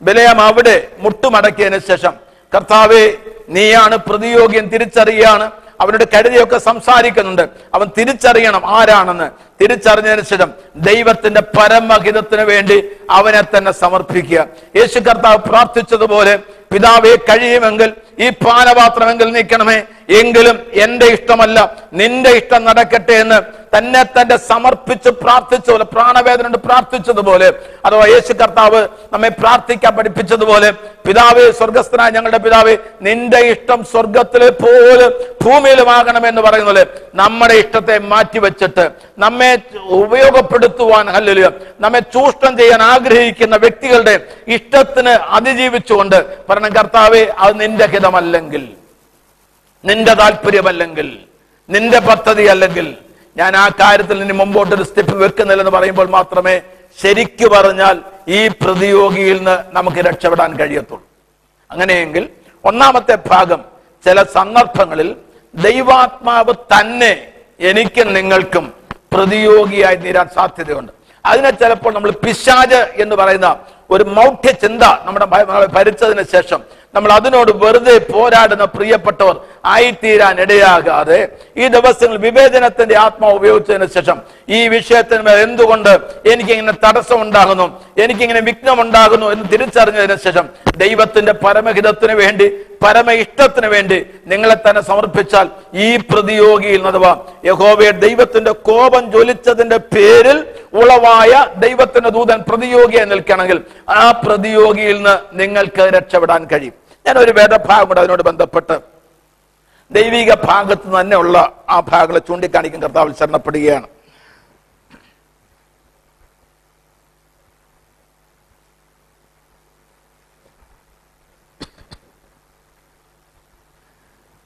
[0.02, 2.14] ബലയാം അവിടെ മുട്ടുമടക്കിയതിന് ശേഷം
[2.56, 3.14] കർത്താവെ
[3.50, 5.52] നീയാണ് പ്രതിയോഗ്യം തിരിച്ചറിയാണ്.
[5.82, 7.50] അവനോട് കരുതിയൊക്കെ സംസാരിക്കുന്നുണ്ട്.
[7.74, 9.28] അവൻ തിരിച്ചറിയണം ആരാണെന്ന്.
[9.62, 14.48] തിരിച്ചറിഞ്ഞതിന് ശേഷം ദൈവത്തിന്റെ പരമഹിതത്തിന് വേണ്ടി അവനെ തന്നെ സമർപ്പിക്കുക.
[14.76, 16.40] യേശു കർത്താവ് പ്രാർത്ഥിച്ചതുപോലെ
[16.72, 19.84] പിതാവെ കഴിയുമെങ്കിൽ ഈ പാനപാത്രമെങ്കിൽ നീക്കണമേ.
[20.10, 21.60] എങ്കിലും എന്റെ ഇഷ്ടമല്ല
[21.94, 23.40] നിന്റെ ഇഷ്ടം നടക്കട്ടെ എന്ന്
[23.74, 27.48] തന്നെ തന്നെ സമർപ്പിച്ച് പ്രാർത്ഥിച്ച പോലെ പ്രാണവേദന കൊണ്ട് പ്രാർത്ഥിച്ചതുപോലെ
[27.86, 30.70] അഥവാ യേശു കർത്താവ് നമ്മെ പ്രാർത്ഥിക്കാൻ പഠിപ്പിച്ചതുപോലെ
[31.08, 35.08] പിതാവ് സ്വർഗസ്ഥനായ ഞങ്ങളുടെ പിതാവ് നിന്റെ ഇഷ്ടം സ്വർഗത്തിലെ പോലെ
[35.44, 38.86] ഭൂമിയിലുമാകണമെന്ന് പറയുന്ന പോലെ നമ്മുടെ ഇഷ്ടത്തെ മാറ്റിവെച്ചിട്ട്
[39.20, 39.52] നമ്മെ
[40.00, 41.48] ഉപയോഗപ്പെടുത്തുവാൻ അല്ലെങ്കിൽ
[41.80, 44.16] നമ്മെ ചൂഷണം ചെയ്യാൻ ആഗ്രഹിക്കുന്ന വ്യക്തികളുടെ
[44.48, 48.77] ഇഷ്ടത്തിന് അതിജീവിച്ചുകൊണ്ട് പറഞ്ഞ കർത്താവേ അത് നിന്റെ ഹിതമല്ലെങ്കിൽ.
[49.84, 51.08] നിന്റെ താല്പര്യമല്ലെങ്കിൽ
[51.70, 52.88] നിന്റെ പദ്ധതി അല്ലെങ്കിൽ
[53.36, 56.56] ഞാൻ ആ കാര്യത്തിൽ നിന്ന് മുമ്പോട്ട് ഒരു സ്റ്റെപ്പ് വെക്കുന്നില്ലെന്ന് പറയുമ്പോൾ മാത്രമേ
[57.02, 57.96] ശരിക്കു പറഞ്ഞാൽ
[58.28, 61.06] ഈ പ്രതിയോഗിയിൽ നിന്ന് നമുക്ക് രക്ഷപ്പെടാൻ കഴിയത്തുള്ളൂ.
[61.72, 62.30] അങ്ങനെയെങ്കിൽ
[62.64, 63.62] ഒന്നാമത്തെ ഭാഗം
[64.06, 65.10] ചില സന്ദർഭങ്ങളിൽ
[65.56, 67.12] ദൈവാത്മാവ് തന്നെ
[67.60, 68.74] എനിക്കും നിങ്ങൾക്കും
[69.14, 70.92] പ്രതിയോഗിയായി തീരാൻ സാധ്യതയുണ്ട്.
[71.26, 73.50] അതിനെ ചിലപ്പോൾ നമ്മൾ പിശാജ് എന്ന് പറയുന്ന
[73.90, 75.26] ഒരു മൗഢ്യ ചിന്ത നമ്മുടെ
[75.76, 76.60] ഭരിച്ചതിന് ശേഷം
[76.96, 79.36] നമ്മൾ അതിനോട് വെറുതെ പോരാടുന്ന പ്രിയപ്പെട്ടവർ
[79.68, 81.20] ആയിത്തീരാൻ ഇടയാകാതെ
[81.58, 84.18] ഈ ദിവസങ്ങൾ വിവേചനത്തിന്റെ ആത്മാവ് ഉപയോഗിച്ചതിന് ശേഷം
[84.50, 85.92] ഈ വിഷയത്തിന് മേൽ എന്തുകൊണ്ട്
[86.32, 87.66] എനിക്കിങ്ങനെ തടസ്സം ഉണ്ടാകുന്നു
[88.04, 90.46] എനിക്കിങ്ങനെ വിഘ്നം ഉണ്ടാകുന്നു എന്ന് തിരിച്ചറിഞ്ഞതിന് ശേഷം
[90.78, 92.48] ദൈവത്തിന്റെ പരമഹിതത്തിന് വേണ്ടി
[92.84, 95.48] പരമ ഇഷ്ടത്തിന് വേണ്ടി നിങ്ങളെ തന്നെ സമർപ്പിച്ചാൽ
[95.80, 97.12] ഈ പ്രതിയോഗിയിൽ അഥവാ
[97.46, 100.40] യഹോവയെ ദൈവത്തിന്റെ കോപം ജ്വലിച്ചതിന്റെ പേരിൽ
[100.74, 103.60] ഉളവായ ദൈവത്തിന്റെ ദൂതൻ പ്രതിയോഗിയെ നിൽക്കണമെങ്കിൽ
[103.96, 106.76] ആ പ്രതിയോഗിയിൽ നിന്ന് നിങ്ങൾക്ക് രക്ഷപ്പെടാൻ കഴിയും.
[107.06, 108.76] ഞാൻ ഒരു വേദഭാഗം കൂടെ അതിനോട് ബന്ധപ്പെട്ട്
[109.92, 113.88] ദൈവിക ഭാഗത്ത് തന്നെയുള്ള ആ ഭാഗങ്ങളെ ചൂണ്ടിക്കാണിക്കും കർത്താവിൽ ശരണപ്പെടുകയാണ്.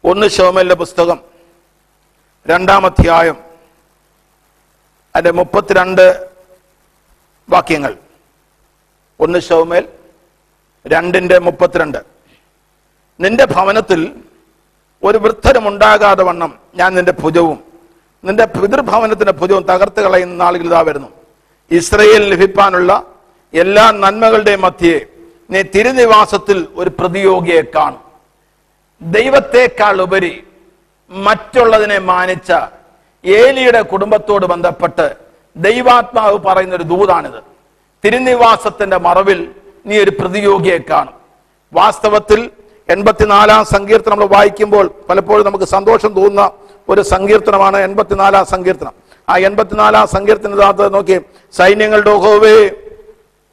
[0.03, 1.19] ഒന്ന് ശോമലിന്റെ പുസ്തകം
[2.47, 3.37] രണ്ടാം അധ്യായം
[5.15, 6.29] അതിന്റെ മുപ്പത്തിരണ്ട്
[7.49, 7.97] വാക്യങ്ങൾ.
[9.19, 9.87] ഒന്ന് ശോമേൽ
[10.87, 11.97] രണ്ടിന്റെ മുപ്പത്തിരണ്ട്.
[13.19, 14.23] നിന്റെ ഭവനത്തിൽ
[15.03, 17.59] ഒരു വൃദ്ധനും ഉണ്ടാകാതെ വണ്ണം ഞാൻ നിന്റെ ഭുജവും
[18.23, 21.07] നിന്റെ പിതൃഭവനത്തിന്റെ ഭുജവും തകർത്ത് കളയുന്ന നാളുകൾ ഇതാ വരുന്നു.
[21.71, 23.03] ഇസ്രയേൽ ലഭിപ്പാനുള്ള
[23.53, 25.05] എല്ലാ നന്മകളുടെയും മധ്യേ
[25.49, 28.03] നീ തിരുനിവാസത്തിൽ ഒരു പ്രതിയോഗിയെ കാണും.
[29.01, 30.43] ദൈവത്തെക്കാൾ ഉപരി
[31.09, 32.51] മറ്റുള്ളതിനെ മാനിച്ച
[33.25, 35.15] ഏലിയുടെ കുടുംബത്തോട് ബന്ധപ്പെട്ട്
[35.55, 37.39] ദൈവാത്മാവ് പറയുന്ന ഒരു ദൂതാണിത്.
[38.05, 39.51] തിരുനിവാസത്തിന്റെ മറവിൽ
[39.85, 41.13] നീ ഒരു പ്രതിയോഗിയെ കാണും.
[41.73, 42.49] വാസ്തവത്തിൽ
[42.89, 46.51] എൺപത്തിനാലാം സങ്കീർത്തനം നമ്മൾ വായിക്കുമ്പോൾ പലപ്പോഴും നമുക്ക് സന്തോഷം തോന്നുന്ന
[46.89, 48.93] ഒരു സങ്കീർത്തനമാണ് എൺപത്തിനാലാം സങ്കീർത്തനം.
[49.29, 51.21] ആ എൺപത്തിനാലാം സങ്കീർത്തനത്തിനകത്ത് നോക്കി
[51.57, 52.69] സൈന്യങ്ങളുടെ ഹോവേ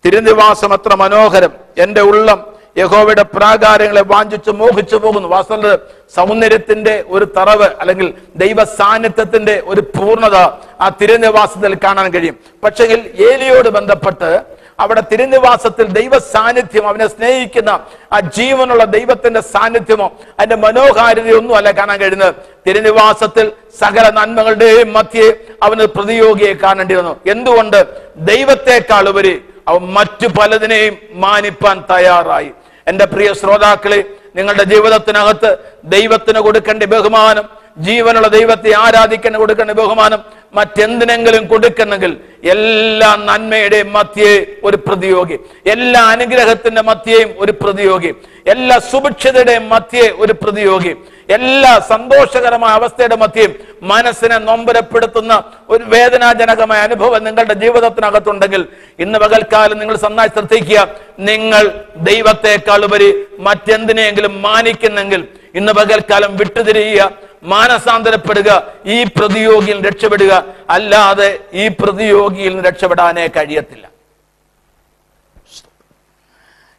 [0.04, 1.52] തിരുനിവാസം അത്ര മനോഹരം.
[1.78, 5.28] എന്റെ ഉള്ളം യഹോവയുടെ പ്രാകാരങ്ങളെ വാഞ്ചിച്ചു മോഹിച്ചു പോകുന്നു.
[5.28, 5.78] വാസ്തവത്തിൽ
[6.14, 10.36] സൗന്ദര്യത്തിന്റെ ഒരു തറവ് അല്ലെങ്കിൽ ദൈവ സാന്നിധ്യത്തിന്റെ ഒരു പൂർണത
[10.80, 12.36] ആ തിരുനിവാസത്തിൽ കാണാൻ കഴിയും.
[12.64, 14.42] പക്ഷെങ്കിൽ ഏലിയോട് ബന്ധപ്പെട്ട്
[14.78, 17.70] അവിടെ തിരുനിവാസത്തിൽ ദൈവ സാന്നിധ്യം അവനെ സ്നേഹിക്കുന്ന
[18.12, 20.06] ആ ജീവനുള്ള ദൈവത്തിന്റെ സാന്നിധ്യമോ
[20.38, 22.34] അതിന്റെ മനോഹാരിതയൊന്നും അല്ല കാണാൻ കഴിയുന്നത്.
[22.66, 25.28] തിരുനിവാസത്തിൽ സകല നന്മകളുടെയും മധ്യേ
[25.62, 27.80] അവന് പ്രതിയോഗിയെ കാണേണ്ടി വന്നു എന്തുകൊണ്ട്?
[28.16, 29.34] ദൈവത്തെക്കാൾ ഉപരി
[29.68, 32.50] അവൻ മറ്റു പലതിനെയും മാനിപ്പാൻ തയ്യാറായി.
[32.86, 34.00] എന്റെ പ്രിയ ശ്രോതാക്കളെ
[34.36, 35.50] നിങ്ങളുടെ ജീവിതത്തിനകത്ത്
[35.84, 40.20] ദൈവത്തിന് കൊടുക്കേണ്ട ബഹുമാനം ജീവനുള്ള ദൈവത്തെ ആരാധിക്കാൻ കൊടുക്കേണ്ട ബഹുമാനം
[40.56, 42.12] മറ്റെന്തിനെങ്കിലും കൊടുക്കുന്നെങ്കിൽ
[42.52, 44.32] എല്ലാ നന്മയുടെ മധ്യേ
[44.64, 45.36] ഒരു പ്രതിയോഗി.
[45.72, 48.10] എല്ലാ അനുഗ്രഹത്തിന്റെ മധ്യേയും ഒരു പ്രതിയോഗി.
[48.52, 50.92] എല്ലാ സുഭിക്ഷതയുടെയും മധ്യേ ഒരു പ്രതിയോഗി.
[51.36, 58.64] എല്ലാ സന്തോഷകരമായ അവസ്ഥയുടെ മധ്യയും മനസ്സിനെ നൊമ്പരപ്പെടുത്തുന്ന ഒരു വേദനാജനകമായ അനുഭവം നിങ്ങളുടെ ജീവിതത്തിനകത്തുണ്ടെങ്കിൽ
[58.98, 60.88] ഇന്ന് പകൽക്കാലം നിങ്ങൾ നന്നായി ശ്രദ്ധിക്കുക.
[61.30, 61.64] നിങ്ങൾ
[62.10, 67.27] ദൈവത്തെക്കാൾ ഉപരി മറ്റെന്തിനെങ്കിലും മാനിക്കുന്നെങ്കിൽ ഇന്ന് പകൽക്കാലം വിട്ടുതിരിയുക.
[67.42, 70.44] മാനസാന്തരപ്പെടുക ഈ പ്രതിയോഗിയിൽ രക്ഷപ്പെടുക.
[70.70, 73.90] അല്ലാതെ ഈ പ്രതിയോഗിയിൽ നിന്ന് രക്ഷപ്പെടാനേ കഴിയത്തില്ല.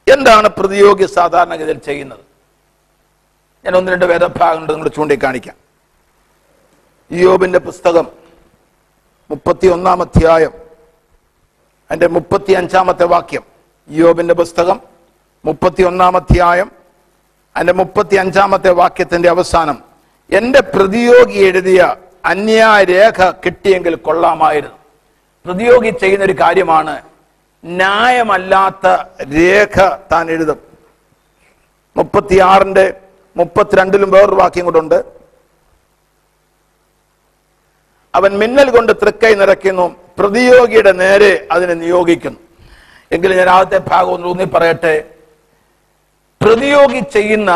[0.10, 2.20] എന്താണ് പ്രതിയോഗി സാധാരണഗതിയിൽ ചെയ്യുന്നത്?
[3.66, 5.56] ഞാൻ ഒന്ന് രണ്ട് വേദഭാഗങ്ങൾ നിങ്ങൾ ചൂണ്ടിക്കാണിക്കാം.
[7.12, 8.08] യോബിന്റെ പുസ്തകം
[9.30, 10.52] മുപ്പത്തി ഒന്നാം അധ്യായം
[11.92, 13.44] അതിന്റെ മുപ്പത്തി അഞ്ചാമത്തെ വാക്യം.
[13.90, 14.82] യോബിന്റെ പുസ്തകം
[15.46, 16.72] മുപ്പത്തി ഒന്നാം അധ്യായം
[17.56, 19.89] അതിന്റെ മുപ്പത്തി അഞ്ചാമത്തെ വാക്യത്തിന്റെ അവസാനം.
[20.38, 21.82] എന്റെ പ്രതിയോഗി എഴുതിയ
[22.32, 24.78] അന്യായ രേഖ കിട്ടിയെങ്കിൽ കൊള്ളാമായിരുന്നു.
[25.46, 26.96] പ്രതിയോഗി ചെയ്യുന്ന ഒരു കാര്യമാണ്
[27.64, 28.88] ന്യായമല്ലാത്ത
[29.38, 29.78] രേഖ
[30.12, 30.60] താൻ എഴുതും.
[31.96, 32.86] മുപ്പത്തിയാറിന്റെ
[33.36, 35.00] മുപ്പത്തിരണ്ടിലും വേറൊരു വാക്യം കൊണ്ടുണ്ട്
[38.14, 39.86] അവൻ മിന്നൽ കൊണ്ട് തൃക്കൈ നിറയ്ക്കുന്നു
[40.20, 42.40] പ്രതിയോഗിയുടെ നേരെ അതിനെ നിയോഗിക്കുന്നു.
[43.16, 44.96] എങ്കിലും ഞാൻ ആദ്യത്തെ ഭാഗം ഒന്ന് ഊന്നി പറയട്ടെ.
[46.42, 47.52] പ്രതിയോഗി ചെയ്യുന്ന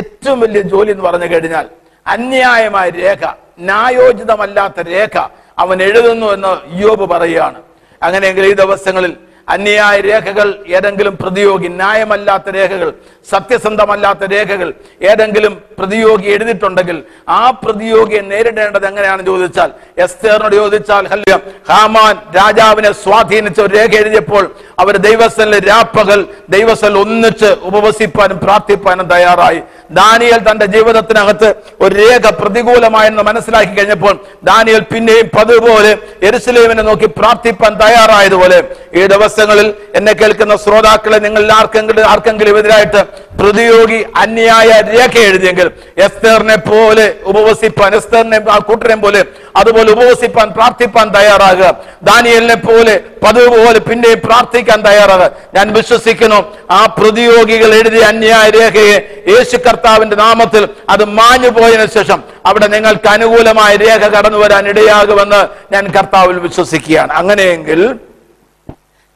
[0.00, 1.66] ഏറ്റവും വലിയ ജോലി എന്ന് പറഞ്ഞു കഴിഞ്ഞാൽ
[2.06, 3.22] അന്യായമായ രേഖ
[3.68, 5.16] ന്യായോചിതമല്ലാത്ത രേഖ
[5.62, 7.58] അവൻ എഴുതുന്നു എന്ന് യോബ് പറയുകയാണ്.
[8.02, 9.12] അങ്ങനെയെങ്കിൽ ഈ ദിവസങ്ങളിൽ
[9.48, 12.88] അന്യായ രേഖകൾ ഏതെങ്കിലും പ്രതിയോഗി ന്യായമല്ലാത്ത രേഖകൾ
[13.30, 14.68] സത്യസന്ധമല്ലാത്ത രേഖകൾ
[15.10, 16.98] ഏതെങ്കിലും പ്രതിയോഗി എഴുതിയിട്ടുണ്ടെങ്കിൽ
[17.36, 19.70] ആ പ്രതിയോഗിയെ നേരിടേണ്ടത് എങ്ങനെയാണെന്ന് ചോദിച്ചാൽ
[20.04, 21.36] എസ്തേറിനോട് ചോദിച്ചാൽ ഹല്യ
[21.70, 24.44] ഹാമാൻ രാജാവിനെ സ്വാധീനിച്ച ഒരു രേഖ എഴുതിയപ്പോൾ
[24.84, 26.22] അവർ ദൈവസ്ഥലിലെ രാപ്പകൽ
[26.56, 29.62] ദൈവസ്ഥൽ ഒന്നിച്ച് ഉപവസിപ്പാനും പ്രാർത്ഥിപ്പാനും തയ്യാറായി.
[29.90, 31.48] ദാനിയൽ തന്റെ ജീവിതത്തിനകത്ത്
[31.84, 34.14] ഒരു രേഖ പ്രതികൂലമായെന്ന് മനസ്സിലാക്കി കഴിഞ്ഞപ്പോൾ
[34.48, 35.92] ദാനിയൽ പിന്നെയും പതുപോലെ
[36.28, 38.58] എരുസലേമിനെ നോക്കി പ്രാർത്ഥിപ്പാൻ തയ്യാറായതുപോലെ
[38.98, 39.68] ഈ ദിവസങ്ങളിൽ
[39.98, 43.00] എന്നെ കേൾക്കുന്ന ശ്രോതാക്കളെ നിങ്ങൾ ആർക്കെങ്കിലും ആർക്കെങ്കിലും എതിരായിട്ട്
[43.40, 45.68] പ്രതിയോഗി അന്യായ രേഖ എഴുതിയെങ്കിൽ
[46.06, 49.20] എസ്തേറിനെ പോലെ ഉപവസിപ്പാൻ എസ്തേറിനെ കൂട്ടരെ പോലെ
[49.60, 51.68] അതുപോലെ ഉപവസിപ്പാൻ പ്രാർത്ഥിപ്പാൻ തയ്യാറാകുക.
[52.08, 52.94] ദാനിയലിനെ പോലെ
[53.24, 55.28] പതിവ് പോലെ പിന്നെയും പ്രാർത്ഥിക്കാൻ തയ്യാറാകുക.
[55.56, 56.38] ഞാൻ വിശ്വസിക്കുന്നു
[56.70, 58.96] ആ പ്രതിയോഗികൾ എഴുതിയ അന്യായ രേഖയെ
[59.32, 65.40] യേശു കർത്താവിന്റെ നാമത്തിൽ അത് മാഞ്ഞു പോയതിനു ശേഷം അവിടെ നിങ്ങൾക്ക് അനുകൂലമായ രേഖ കടന്നു വരാൻ ഇടയാകുമെന്ന്
[65.72, 67.12] ഞാൻ കർത്താവിൽ വിശ്വസിക്കുകയാണ്.
[67.12, 67.80] അങ്ങനെയെങ്കിൽ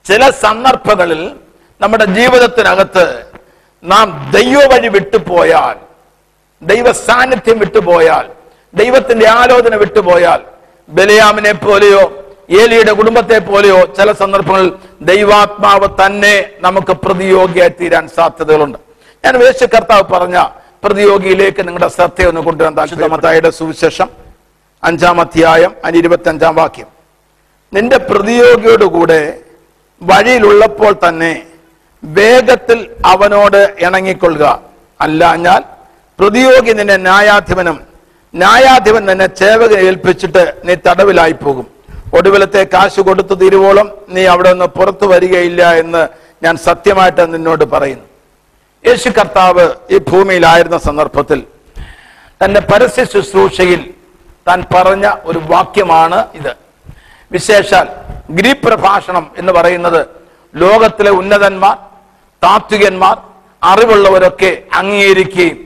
[0.07, 1.23] ചില സന്ദർഭങ്ങളിൽ
[1.81, 3.05] നമ്മുടെ ജീവിതത്തിനകത്ത്
[3.85, 5.77] നാം ദൈവ വഴി വിട്ടുപോയാൽ
[6.63, 8.27] ദൈവ സാന്നിധ്യം വിട്ടുപോയാൽ
[8.75, 10.41] ദൈവത്തിന്റെ ആലോചന വിട്ടുപോയാൽ
[10.89, 12.03] ബലിയാമിനെ പോലെയോ
[12.61, 14.71] ഏലിയുടെ കുടുംബത്തെ പോലെയോ ചില സന്ദർഭങ്ങളിൽ
[15.03, 18.79] ദൈവാത്മാവ് തന്നെ നമുക്ക് പ്രതിയോഗിയായി തീരാൻ സാധ്യതകളുണ്ട്.
[19.25, 20.39] ഞാൻ വേശ കർത്താവ് പറഞ്ഞ
[20.85, 24.09] പ്രതിയോഗിയിലേക്ക് നിങ്ങളുടെ ശ്രദ്ധയൊന്ന് കൊണ്ടുവരാൻ താല്പര്യമത്തായുടെ സുവിശേഷം
[24.83, 26.89] അഞ്ചാം അധ്യായം അതിന് ഇരുപത്തി അഞ്ചാം വാക്യം.
[27.73, 29.21] നിന്റെ പ്രതിയോഗിയോട് കൂടെ
[30.01, 31.33] വഴിയിലുള്ളപ്പോൾ തന്നെ
[32.03, 32.79] വേഗത്തിൽ
[33.13, 34.47] അവനോട് ഇണങ്ങിക്കൊള്ളുക.
[35.01, 35.63] അല്ലാഞ്ഞാൽ
[36.19, 37.77] പ്രതിയോഗി നിന്നെ ന്യായാധിപനും
[38.35, 41.67] ന്യായാധിപൻ നിന്നെ ചേവകനെ ഏൽപ്പിച്ചിട്ട് നീ തടവിലായി പോകും.
[42.19, 46.03] ഒടുവിലത്തെ കാശ് കൊടുത്തു തീരുവോളം നീ അവിടെ നിന്ന് പുറത്തു വരികയില്ല എന്ന്
[46.45, 48.07] ഞാൻ സത്യമായിട്ട് നിന്നോട് പറയുന്നു.
[48.85, 51.41] യേശു കർത്താവ് ഈ ഭൂമിയിലായിരുന്ന സന്ദർഭത്തിൽ
[52.41, 53.81] തന്റെ പരസ്യ ശുശ്രൂഷയിൽ
[54.47, 56.53] താൻ പറഞ്ഞ ഒരു വാക്യമാണ് ഇത്.
[57.31, 57.87] വിശേഷാൽ
[58.31, 60.01] ഗ്രീ പ്രഭാഷണം എന്ന് പറയുന്നത്
[60.55, 61.77] ലോകത്തിലെ ഉന്നതന്മാർ
[62.43, 63.17] താത്വികന്മാർ
[63.63, 65.59] അറിവുള്ളവരൊക്കെ അംഗീകരിക്കുകയും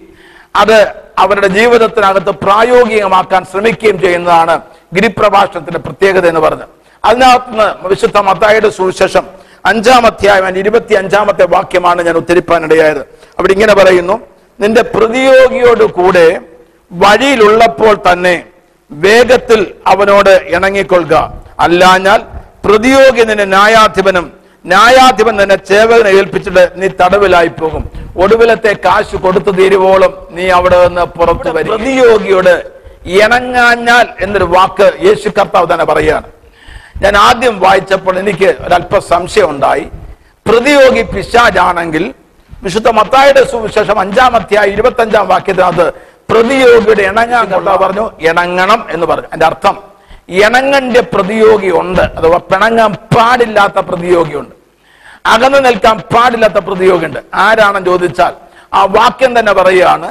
[0.57, 0.77] അത്
[1.18, 4.55] അവരുടെ ജീവിതത്തിനകത്ത് പ്രായോഗികമാക്കാൻ ശ്രമിക്കുകയും ചെയ്യുന്നതാണ്
[4.94, 6.68] ഗിരിപ്രഭാഷണത്തിന്റെ പ്രത്യേകത എന്ന് പറഞ്ഞത്.
[7.05, 9.24] അതിനകത്ത് നിന്ന് വിശുദ്ധ മത്തായുടെ സുവിശേഷം
[9.70, 13.03] അഞ്ചാം അധ്യായം അതിന്റെ ഇരുപത്തി അഞ്ചാമത്തെ വാക്യമാണ് ഞാൻ ഉദ്ധരിപ്പാനിടയായത്.
[13.38, 14.16] അവിടെ ഇങ്ങനെ പറയുന്നു
[14.62, 16.27] നിന്റെ പ്രതിയോഗിയോട് കൂടെ
[16.90, 18.35] വഴിയിലുള്ളപ്പോൾ തന്നെ
[18.90, 19.61] വേഗത്തിൽ
[19.92, 21.14] അവനോട് ഇണങ്ങിക്കൊള്ളുക.
[21.66, 22.20] അല്ലാഞ്ഞാൽ
[22.66, 24.27] പ്രതിയോഗി നിന്നെ ന്യായാധിപനും
[24.72, 27.83] ന്യായാധിപൻ നിന്നെ ചേവകനെ ഏൽപ്പിച്ചിട്ട് നീ തടവിലായി പോകും.
[28.22, 32.55] ഒടുവിലത്തെ കാശ് കൊടുത്തു തീരുവോളം നീ അവിടെ നിന്ന് പുറത്തു വരും പ്രതിയോഗിയോട്
[33.22, 36.27] ഇണങ്ങാഞ്ഞാൽ എന്നൊരു വാക്ക് യേശു കർത്താവ് തന്നെ പറയുകയാണ്.
[37.03, 39.85] ഞാൻ ആദ്യം വായിച്ചപ്പോൾ എനിക്ക് ഒരല്പ സംശയം ഉണ്ടായി
[40.47, 42.05] പ്രതിയോഗി പിശാജാണെങ്കിൽ
[42.65, 45.87] വിശുദ്ധ മത്തായുടെ സുവിശേഷം അഞ്ചാം അധ്യായ ഇരുപത്തി അഞ്ചാം വാക്യത്തിനകത്ത്
[46.31, 48.05] പ്രതിയോഗിയുടെ ഇണങ്ങാൻ കൊള്ള പറഞ്ഞു.
[48.29, 49.29] ഇണങ്ങണം എന്ന് പറഞ്ഞു.
[49.29, 49.77] അതിന്റെ അർത്ഥം
[50.43, 52.05] ഇണങ്ങന്റെ പ്രതിയോഗി ഉണ്ട്.
[52.19, 54.55] അഥവാ പിണങ്ങാൻ പാടില്ലാത്ത പ്രതിയോഗിയുണ്ട്
[55.33, 58.33] അകന്നു നിൽക്കാൻ പാടില്ലാത്ത പ്രതിയോഗിയുണ്ട് ആരാണെന്ന് ചോദിച്ചാൽ
[58.79, 60.09] ആ വാക്യം തന്നെ പറയുകയാണ്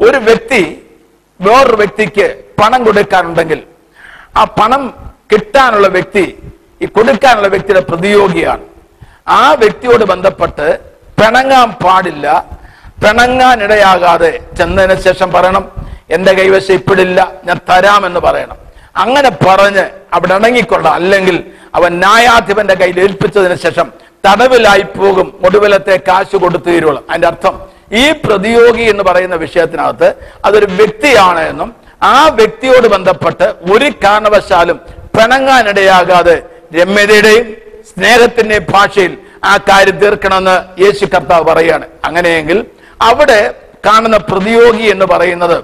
[0.00, 0.62] ഒരു വ്യക്തി
[1.40, 2.26] വേറൊരു വ്യക്തിക്ക്
[2.60, 3.60] പണം കൊടുക്കാനുണ്ടെങ്കിൽ
[4.36, 4.82] ആ പണം
[5.30, 6.24] കിട്ടാനുള്ള വ്യക്തി
[6.82, 8.64] ഈ കൊടുക്കാനുള്ള വ്യക്തിയുടെ പ്രതിയോഗിയാണ്.
[9.38, 10.66] ആ വ്യക്തിയോട് ബന്ധപ്പെട്ട്
[11.18, 12.26] പിണങ്ങാൻ പാടില്ല
[13.02, 15.64] പിണങ്ങാൻ ഇടയാകാതെ ചെന്നതിന് ശേഷം പറയണം
[16.16, 18.56] എന്റെ കൈവശം ഇപ്പിടില്ല ഞാൻ തരാമെന്ന് പറയണം.
[19.02, 19.84] അങ്ങനെ പറഞ്ഞ്
[20.16, 21.36] അവിടെ ഇണങ്ങിക്കൊള്ളാം അല്ലെങ്കിൽ
[21.78, 23.86] അവൻ ന്യായാധിപന്റെ കയ്യിൽ ഏൽപ്പിച്ചതിന് ശേഷം
[24.26, 27.54] തടവിലായി പോകും ഒടുവിലത്തെ കാശ് കൊടുത്തു തീരുള്ളൂ അതിന്റെ അർത്ഥം
[28.00, 30.08] ഈ പ്രതിയോഗി എന്ന് പറയുന്ന വിഷയത്തിനകത്ത്
[30.46, 31.70] അതൊരു വ്യക്തിയാണ് എന്നും
[32.14, 34.78] ആ വ്യക്തിയോട് ബന്ധപ്പെട്ട് ഒരു കാരണവശാലും
[35.14, 36.36] പിണങ്ങാനിടയാകാതെ
[36.76, 37.46] രമ്യതയുടെയും
[37.88, 39.12] സ്നേഹത്തിന്റെ ഭാഷയിൽ
[39.44, 41.86] ആ കാര്യം തീർക്കണമെന്ന് യേശു കർത്താവ് പറയാണ്.
[42.04, 42.58] അങ്ങനെയെങ്കിൽ
[43.08, 43.40] അവിടെ
[43.86, 45.58] കാണുന്ന പ്രതിയോഗി എന്ന് പറയുന്നത്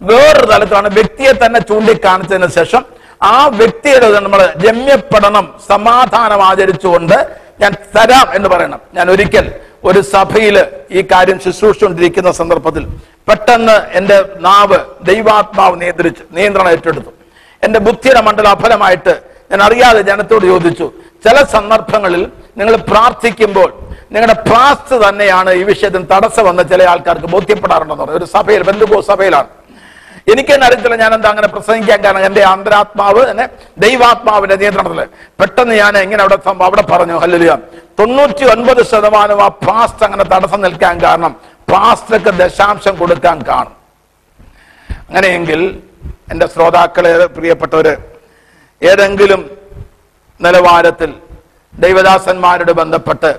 [0.00, 0.88] വേറൊരു തലത്തിലാണ്.
[0.98, 2.82] വ്യക്തിയെ തന്നെ ചൂണ്ടിക്കാണിച്ചതിന് ശേഷം
[3.22, 7.16] ആ വ്യക്തിയുടെ നമ്മൾ രമ്യപ്പെടണം സമാധാനം ആചരിച്ചുകൊണ്ട്
[7.60, 8.80] ഞാൻ തരാം എന്ന് പറയണം.
[8.94, 9.46] ഞാൻ ഒരിക്കൽ
[9.84, 10.56] ഒരു സഭയിൽ
[10.90, 12.84] ഈ കാര്യം ശുശ്രൂഷിച്ചുകൊണ്ടിരിക്കുന്ന സന്ദർഭത്തിൽ
[13.28, 17.10] പെട്ടെന്ന് എന്റെ നാവ് ദൈവാത്മാവ് നിയന്ത്രിച്ച് നിയന്ത്രണം ഏറ്റെടുത്തു.
[17.62, 19.14] എന്റെ ബുദ്ധിയുടെ മണ്ഡല അഫലമായിട്ട്
[19.50, 20.86] ഞാൻ അറിയാതെ ജനത്തോട് ചോദിച്ചു
[21.24, 22.22] ചില സന്ദർഭങ്ങളിൽ
[22.58, 23.70] നിങ്ങൾ പ്രാർത്ഥിക്കുമ്പോൾ
[24.14, 28.18] നിങ്ങളുടെ പ്രാർത്ഥന തന്നെയാണ് ഈ വിഷയത്തിന് വന്ന ചില ആൾക്കാർക്ക് ബോധ്യപ്പെടാറുണ്ടെന്ന് പറഞ്ഞു.
[28.20, 29.50] ഒരു സഭയിൽ ബന്ധുക്കോ സഭയിലാണ്.
[30.30, 33.46] എനിക്ക് തന്നെ അറിയത്തില്ല ഞാൻ എന്താ അങ്ങനെ പ്രസംഗിക്കാൻ കാരണം എന്റെ അന്തരാത്മാവ് എന്നെ
[33.84, 35.00] ദൈവാത്മാവിന്റെ നിയന്ത്രണത്തിൽ.
[35.40, 36.36] പെട്ടെന്ന് ഞാൻ എങ്ങനെ അവിടെ
[36.68, 37.52] അവിടെ പറഞ്ഞു ഹല്ലുലിയ.
[38.00, 41.32] തൊണ്ണൂറ്റി ഒൻപത് ശതമാനം ആ പാസ്റ്റ് അങ്ങനെ തടസ്സം നിൽക്കാൻ കാരണം
[41.72, 43.76] പാസ്റ്റർക്ക് ദശാംശം കൊടുക്കാൻ കാണും.
[45.08, 45.60] അങ്ങനെയെങ്കിൽ
[46.32, 47.94] എന്റെ ശ്രോതാക്കളെ പ്രിയപ്പെട്ടവര്
[48.82, 49.40] ഏതെങ്കിലും
[50.40, 51.10] നിലവാരത്തിൽ
[51.74, 53.30] ദൈവദാസന്മാരോട് ബന്ധപ്പെട്ട്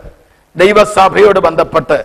[0.55, 1.97] ദൈവസഭയോട് ബന്ധപ്പെട്ട്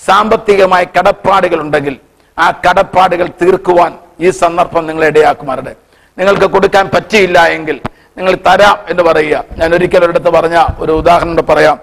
[0.00, 1.94] സാമ്പത്തികമായ കടപ്പാടുകൾ ഉണ്ടെങ്കിൽ
[2.38, 5.72] ആ കടപ്പാടുകൾ തീർക്കുവാൻ ഈ സന്ദർഭം നിങ്ങളെ ഇടയാക്കുമാരുടെ
[6.18, 7.76] നിങ്ങൾക്ക് കൊടുക്കാൻ പറ്റിയില്ല എങ്കിൽ
[8.16, 9.44] നിങ്ങൾ തരാം എന്ന് പറയുക.
[9.56, 11.76] ഞാൻ ഒരിക്കൽ ഒരിടത്ത് പറഞ്ഞ ഒരു ഉദാഹരണം പറയാം.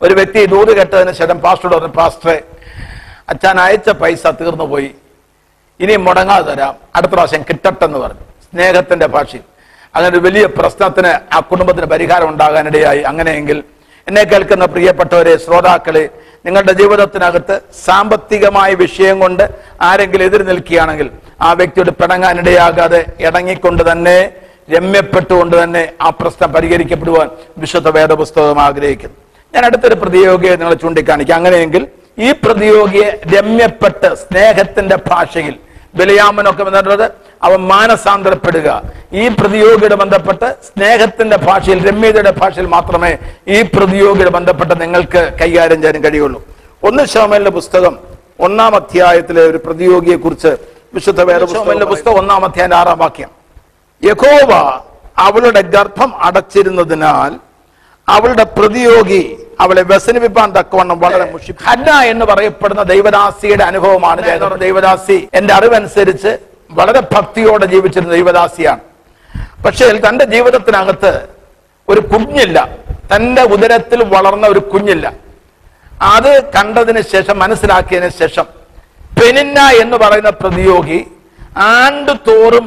[0.00, 2.36] ഒരു വ്യക്തി ദൂത് കെട്ടതിന് ശേഷം പാസ്റ്ററോട് പറഞ്ഞു പാസ്റ്ററെ
[3.28, 4.90] അച്ഛൻ അയച്ച പൈസ തീർന്നു പോയി
[5.80, 6.74] ഇനി മുടങ്ങാതെ തരാം.
[6.96, 8.20] അടുത്ത പ്രാവശ്യം കിട്ടട്ടെന്ന് പറഞ്ഞു.
[8.20, 9.42] സ്നേഹത്തിന്റെ ഭാഷയിൽ.
[9.94, 13.00] അങ്ങനെ വലിയ പ്രശ്നത്തിന് ആ കുടുംബത്തിന് പരിഹാരം ഉണ്ടാകാനിടയായി.
[13.00, 13.64] അങ്ങനെയെങ്കിൽ
[14.08, 16.08] എന്നെ കേൾക്കുന്ന പ്രിയപ്പെട്ടവരെ ശ്രോതാക്കളെ
[16.44, 24.30] നിങ്ങളുടെ ജീവിതത്തിനകത്ത് സാമ്പത്തികമായ വിഷയം കൊണ്ട് ആരെങ്കിലും എതിർ നിൽക്കുകയാണെങ്കിൽ ആ വ്യക്തിയോട് പിണങ്ങാനിടയാകാതെ ഇടങ്ങിക്കൊണ്ട് തന്നെ
[24.70, 29.16] രമ്യപ്പെട്ടുകൊണ്ട് തന്നെ ആ പ്രശ്നം പരിഹരിക്കപ്പെടുവാൻ വിശുദ്ധ വേദപുസ്തകം ആഗ്രഹിക്കുന്നു.
[29.54, 31.36] ഞാൻ അടുത്തൊരു പ്രതിയോഗിയെ നിങ്ങളെ ചൂണ്ടിക്കാണിക്കാം.
[31.36, 31.88] അങ്ങനെയെങ്കിൽ
[32.22, 35.54] ഈ പ്രതിയോഗിയെ രമ്യപ്പെട്ട് സ്നേഹത്തിന്റെ ഭാഷയിൽ
[35.94, 37.10] ബലിയാമനൊക്കെ വന്നിട്ടുള്ളത്
[37.42, 38.68] അവൻ മാനസാന്തരപ്പെടുക.
[39.12, 43.12] ഈ പ്രതിയോഗിയുടെ ബന്ധപ്പെട്ട് സ്നേഹത്തിന്റെ ഭാഷയിൽ രമ്യതയുടെ ഭാഷയിൽ മാത്രമേ
[43.48, 46.40] ഈ പ്രതിയോഗിയുടെ ബന്ധപ്പെട്ട് നിങ്ങൾക്ക് കൈകാര്യം ചെയ്യാൻ കഴിയുള്ളൂ.
[46.82, 47.98] ഒന്ന് ശോമലിന്റെ പുസ്തകം
[48.40, 50.52] ഒന്നാം അധ്യായത്തിലെ ഒരു പ്രതിയോഗിയെ കുറിച്ച്
[50.94, 51.42] വിശുദ്ധ വേദ
[51.92, 53.30] പുസ്തകം ഒന്നാം അധ്യായം ആറാം വാക്യം.
[54.02, 54.52] യഹോവ
[55.18, 57.32] അവളുടെ ഗർഭം അടച്ചിരുന്നതിനാൽ
[58.08, 59.22] അവളുടെ പ്രതിയോഗി
[59.60, 66.32] അവളെ വ്യസനിപ്പിക്കാൻ തക്കവണ്ണം വളരെ മുഷി ഹന്ന എന്ന് പറയപ്പെടുന്ന ദൈവദാസിയുടെ അനുഭവമാണ് ദൈവദാസി എന്റെ അറിവനുസരിച്ച്
[66.70, 68.82] വളരെ ഭക്തിയോടെ ജീവിച്ചിരുന്ന ദൈവദാസിയാണ്.
[69.64, 71.12] പക്ഷേ തന്റെ ജീവിതത്തിനകത്ത്
[71.88, 72.58] ഒരു കുഞ്ഞില്ല.
[73.12, 75.06] തന്റെ ഉദരത്തിൽ വളർന്ന ഒരു കുഞ്ഞില്ല.
[76.14, 78.46] അത് കണ്ടതിന് ശേഷം മനസ്സിലാക്കിയതിന് ശേഷം
[79.18, 81.00] പെനിന്ന എന്ന് പറയുന്ന പ്രതിയോഗി
[81.56, 82.66] ആണ്ട് തോറും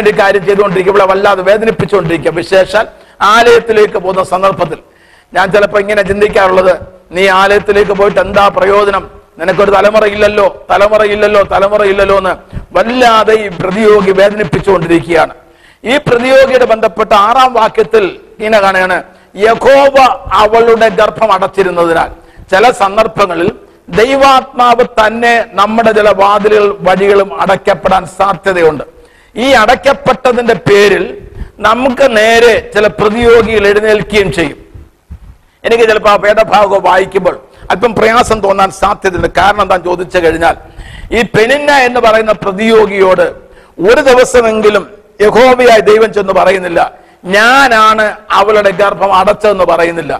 [0.00, 2.86] ഒരു കാര്യം ചെയ്തുകൊണ്ടിരിക്കുക ഇവിടെ വല്ലാതെ വേദനിപ്പിച്ചുകൊണ്ടിരിക്കുക വിശേഷാൽ
[3.22, 4.78] ആലയത്തിലേക്ക് പോകുന്ന സന്ദർഭത്തിൽ
[5.32, 6.74] ഞാൻ ചിലപ്പോൾ ഇങ്ങനെ ചിന്തിക്കാറുള്ളത്
[7.12, 9.10] നീ ആലയത്തിലേക്ക് പോയിട്ട് എന്താ പ്രയോജനം?
[9.38, 12.34] നിനക്കൊരു തലമുറയില്ലല്ലോ തലമുറയില്ലല്ലോ തലമുറയില്ലല്ലോ എന്ന്
[12.72, 15.34] വല്ലാതെ ഈ പ്രതിയോഗി വേദനിപ്പിച്ചുകൊണ്ടിരിക്കുകയാണ്.
[15.84, 18.04] ഈ പ്രതിയോഗിയുടെ ബന്ധപ്പെട്ട ആറാം വാക്യത്തിൽ
[18.38, 19.02] ഇങ്ങനെ കാണുകയാണ്
[19.36, 19.96] യഹോവ
[20.32, 22.10] അവളുടെ ഗർഭം അടച്ചിരുന്നതിനാൽ.
[22.50, 23.52] ചില സന്ദർഭങ്ങളിൽ
[23.88, 28.84] ദൈവാത്മാവ് തന്നെ നമ്മുടെ ചില വാതിലുകൾ വഴികളും അടയ്ക്കപ്പെടാൻ സാധ്യതയുണ്ട്.
[29.36, 34.65] ഈ അടയ്ക്കപ്പെട്ടതിന്റെ പേരിൽ നമുക്ക് നേരെ ചില പ്രതിയോഗികൾ എഴുന്നേൽക്കുകയും ചെയ്യും.
[35.66, 37.36] എനിക്ക് ചിലപ്പോൾ ആ വേദഭാഗം വായിക്കുമ്പോൾ
[37.70, 39.28] അല്പം പ്രയാസം തോന്നാൻ സാധ്യതയുണ്ട്.
[39.38, 40.56] കാരണം എന്താ ചോദിച്ചു കഴിഞ്ഞാൽ
[41.16, 43.26] ഈ പെനിന്ന എന്ന് പറയുന്ന പ്രതിയോഗിയോട്
[43.88, 44.84] ഒരു ദിവസമെങ്കിലും
[45.20, 46.80] യഹോബിയായി ദൈവം ചെന്ന് പറയുന്നില്ല.
[47.36, 50.12] ഞാനാണ് അവളുടെ ഗർഭം അടച്ചതെന്ന് പറയുന്നില്ല.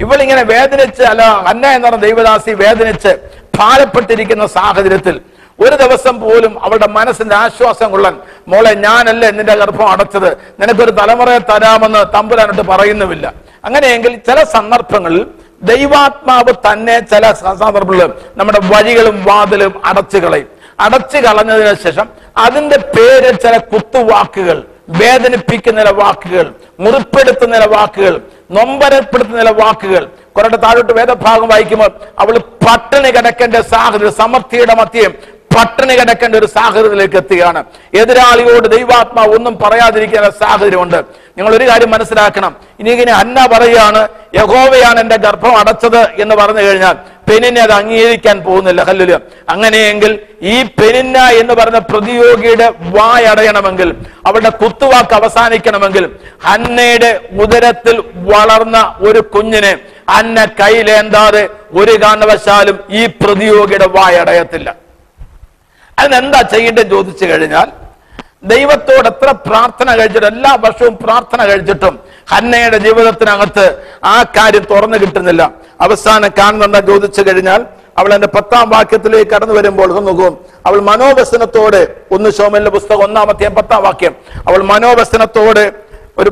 [0.00, 3.12] ഇവളിങ്ങനെ വേദനിച്ച് അല്ല അന്ന എന്ന് പറഞ്ഞ ദൈവദാസി വേദനിച്ച്
[3.58, 5.16] ഭാരപ്പെട്ടിരിക്കുന്ന സാഹചര്യത്തിൽ
[5.58, 8.14] ഒരു ദിവസം പോലും അവളുടെ മനസ്സിന്റെ ആശ്വാസം കൊള്ളാൻ
[8.48, 10.30] മോളെ ഞാനല്ലേ നിന്റെ ഗർഭം അടച്ചത്?
[10.60, 13.26] നിനക്കൊരു തലമുറയെ തരാമെന്ന് തമ്പുരാനോട്ട് പറയുന്നുമില്ല.
[13.64, 15.26] അങ്ങനെയെങ്കിൽ ചില സന്ദർഭങ്ങളിൽ
[15.62, 20.48] ദൈവാത്മാവ് തന്നെ ചില സന്ദർഭങ്ങളിൽ നമ്മുടെ വഴികളും വാതിലും അടച്ചു കളയും.
[20.80, 28.20] അടച്ചു കളഞ്ഞതിന് ശേഷം അതിന്റെ പേര് ചില കുത്തുവാക്കുകൾ വേദനിപ്പിക്കുന്ന ചില വാക്കുകൾ മുറിപ്പെടുത്തുന്ന ചില വാക്കുകൾ
[28.50, 30.08] നൊമ്പരപ്പെടുത്തുന്ന ചില വാക്കുകൾ.
[30.36, 35.14] കുറെ താഴോട്ട് വേദഭാഗം വായിക്കുമ്പോൾ അവൾ പട്ടിണി കിടക്കേണ്ട സാഹചര്യം സമർത്ഥിയുടെ മധ്യം
[35.56, 37.64] പട്ടിണി കിടക്കേണ്ട ഒരു സാഹചര്യത്തിലേക്ക് എത്തുകയാണ്.
[37.94, 41.04] എതിരാളിയോട് ദൈവാത്മാവ് ഒന്നും പറയാതിരിക്കുന്ന സാഹചര്യമുണ്ട്.
[41.36, 42.52] നിങ്ങൾ ഒരു കാര്യം മനസ്സിലാക്കണം.
[42.80, 44.00] ഇനി ഇങ്ങനെ അന്ന പറയുകയാണ്
[44.38, 46.96] യഹോവയാണ് എന്റെ ഗർഭം അടച്ചത് എന്ന് പറഞ്ഞു കഴിഞ്ഞാൽ
[47.28, 48.80] പെനിനെ അത് അംഗീകരിക്കാൻ പോകുന്നില്ല.
[48.88, 49.14] ഹല്ലുല
[49.52, 50.12] അങ്ങനെയെങ്കിൽ
[50.52, 52.66] ഈ പെനിന്ന എന്ന് പറഞ്ഞ പ്രതിയോഗിയുടെ
[52.96, 53.88] വായടയണമെങ്കിൽ
[54.28, 56.06] അവളുടെ കുത്തുവാക്ക് അവസാനിക്കണമെങ്കിൽ
[56.46, 57.10] ഹന്നയുടെ
[57.44, 57.98] ഉദരത്തിൽ
[58.32, 59.72] വളർന്ന ഒരു കുഞ്ഞിനെ
[60.18, 61.44] അന്ന കയ്യിലേന്താതെ
[61.80, 64.68] ഒരു കാരണവശാലും ഈ പ്രതിയോഗിയുടെ വായടയത്തില്ല
[65.98, 67.68] അതിനെന്താ ചെയ്യേണ്ടത് ചോദിച്ചു കഴിഞ്ഞാൽ
[68.42, 71.94] ദൈവത്തോട് എത്ര പ്രാർത്ഥന കഴിച്ചിട്ട് എല്ലാ വർഷവും പ്രാർത്ഥന കഴിച്ചിട്ടും
[72.32, 73.66] ഹന്നയുടെ ജീവിതത്തിനകത്ത്
[74.04, 75.42] ആ കാര്യം തുറന്നു കിട്ടുന്നില്ല.
[75.80, 77.66] അവസാനം കാണുന്ന ചോദിച്ചു കഴിഞ്ഞാൽ
[77.98, 81.80] അവൾ എന്റെ പത്താം വാക്യത്തിലേക്ക് കടന്നു വരുമ്പോൾ നോക്കും അവൾ മനോവ്യസനത്തോട്
[82.14, 84.14] ഒന്ന് ശോമലിന്റെ പുസ്തകം ഒന്നാമത്തെ പത്താം വാക്യം
[84.48, 85.64] അവൾ മനോവ്യസനത്തോട്
[86.18, 86.30] ഒരു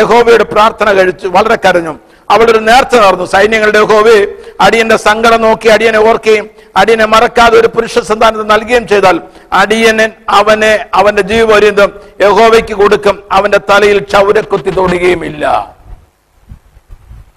[0.00, 1.94] യഹോവയുടെ പ്രാർത്ഥന കഴിച്ചു വളരെ കരഞ്ഞു.
[2.30, 3.24] അവൾ ഒരു നേർച്ച നടന്നു.
[3.24, 4.18] സൈന്യങ്ങളുടെ യഹോവേ
[4.60, 9.16] അടിയന്റെ സങ്കടം നോക്കി അടിയനെ ഓർക്കുകയും അടിയനെ മറക്കാതെ ഒരു പുരുഷ സന്താനത്തെ നൽകുകയും ചെയ്താൽ
[9.60, 11.90] അടിയനൻ അവനെ അവന്റെ ജീവപര്യന്തം
[12.24, 13.16] യഹോവയ്ക്ക് കൊടുക്കും.
[13.36, 15.44] അവന്റെ തലയിൽ ചൗരക്കുത്തി തൊടുകയും ഇല്ല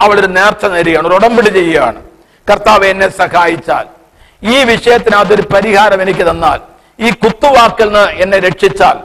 [0.03, 1.99] അവളൊരു നേർച്ച നേരുകയാണ് ഒരു ഉടമ്പടി ചെയ്യുകയാണ്.
[2.47, 3.85] കർത്താവ് എന്നെ സഹായിച്ചാൽ
[4.41, 6.59] ഈ വിഷയത്തിനകത്തൊരു പരിഹാരം എനിക്ക് തന്നാൽ
[7.05, 8.97] ഈ കുത്തുവാക്കിൽ നിന്ന് എന്നെ രക്ഷിച്ചാൽ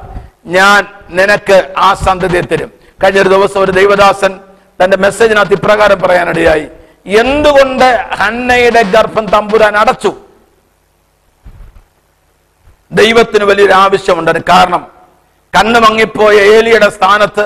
[0.56, 0.80] ഞാൻ
[1.18, 2.70] നിനക്ക് ആ സന്തതിയെ തരും.
[3.02, 4.32] കഴിഞ്ഞൊരു ദിവസം ഒരു ദൈവദാസൻ
[4.80, 6.66] തന്റെ മെസ്സേജിനകത്ത് ഇപ്രകാരം പറയാനിടയായി.
[7.06, 7.88] എന്തുകൊണ്ട്
[8.20, 10.12] ഹന്നയുടെ ഗർഭം തമ്പുരാൻ അടച്ചു?
[12.98, 14.30] ദൈവത്തിന് വലിയൊരു ആവശ്യമുണ്ട്.
[14.30, 14.82] അതിന് കാരണം
[15.56, 17.44] കണ്ണ് മങ്ങിപ്പോയ ഏലിയുടെ സ്ഥാനത്ത്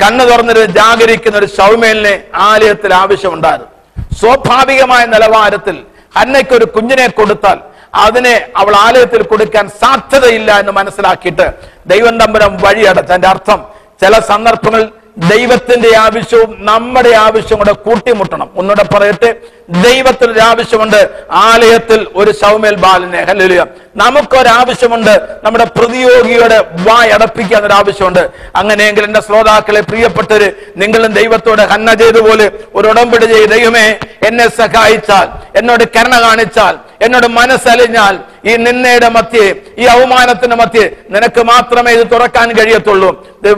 [0.00, 2.14] കണ്ണ് തുറന്നൊരു ജാഗരിക്കുന്ന ഒരു ശൗമേലിനെ
[2.50, 3.72] ആലയത്തിൽ ആവശ്യമുണ്ടായിരുന്നു.
[4.20, 5.76] സ്വാഭാവികമായ നിലവാരത്തിൽ
[6.16, 7.58] ഹന്നയ്ക്ക് ഒരു കുഞ്ഞിനെ കൊടുത്താൽ
[8.04, 11.46] അതിനെ അവൾ ആലയത്തിൽ കൊടുക്കാൻ സാധ്യതയില്ല എന്ന് മനസ്സിലാക്കിയിട്ട്
[11.86, 13.60] ദൈവം തമ്പുരം വഴിയടച്ച് അതിന്റെ അർത്ഥം
[14.02, 14.88] ചില സന്ദർഭങ്ങളിൽ
[15.28, 18.50] ദൈവത്തിന്റെ ആവശ്യവും നമ്മുടെ ആവശ്യവും കൂടെ കൂട്ടിമുട്ടണം.
[18.56, 19.34] ഒന്നുകൂടെ പറയട്ടെ?
[19.68, 23.22] ദൈവത്തിനൊരു ആവശ്യമുണ്ട് ആലയത്തിൽ ഒരു സൗമേൽ ബാലനെ.
[23.22, 23.66] ഹല്ലേലൂയ.
[23.96, 28.30] നമുക്കൊരാവശ്യമുണ്ട് നമ്മുടെ പ്രതിയോഗിയുടെ വായടപ്പിക്കാൻ ഒരു ആവശ്യമുണ്ട്.
[28.56, 35.84] അങ്ങനെയെങ്കിൽ എന്റെ ശ്രോതാക്കളെ പ്രിയപ്പെട്ടവര് നിങ്ങളും ദൈവത്തോട് ഹന്ന ചെയ്തുപോലെ ഒരു ഉടമ്പടി ചെയ്ത് ദൈവമേ എന്നെ സഹായിച്ചാൽ എന്നോട്
[35.84, 39.46] കരുണ കാണിച്ചാൽ എന്നോട് മനസ്സലിഞ്ഞാൽ ഈ നിന്നയുടെ മധ്യേ
[39.78, 43.10] ഈ അവമാനത്തിന്റെ മധ്യേ നിനക്ക് മാത്രമേ ഇത് തുറക്കാൻ കഴിയത്തുള്ളൂ.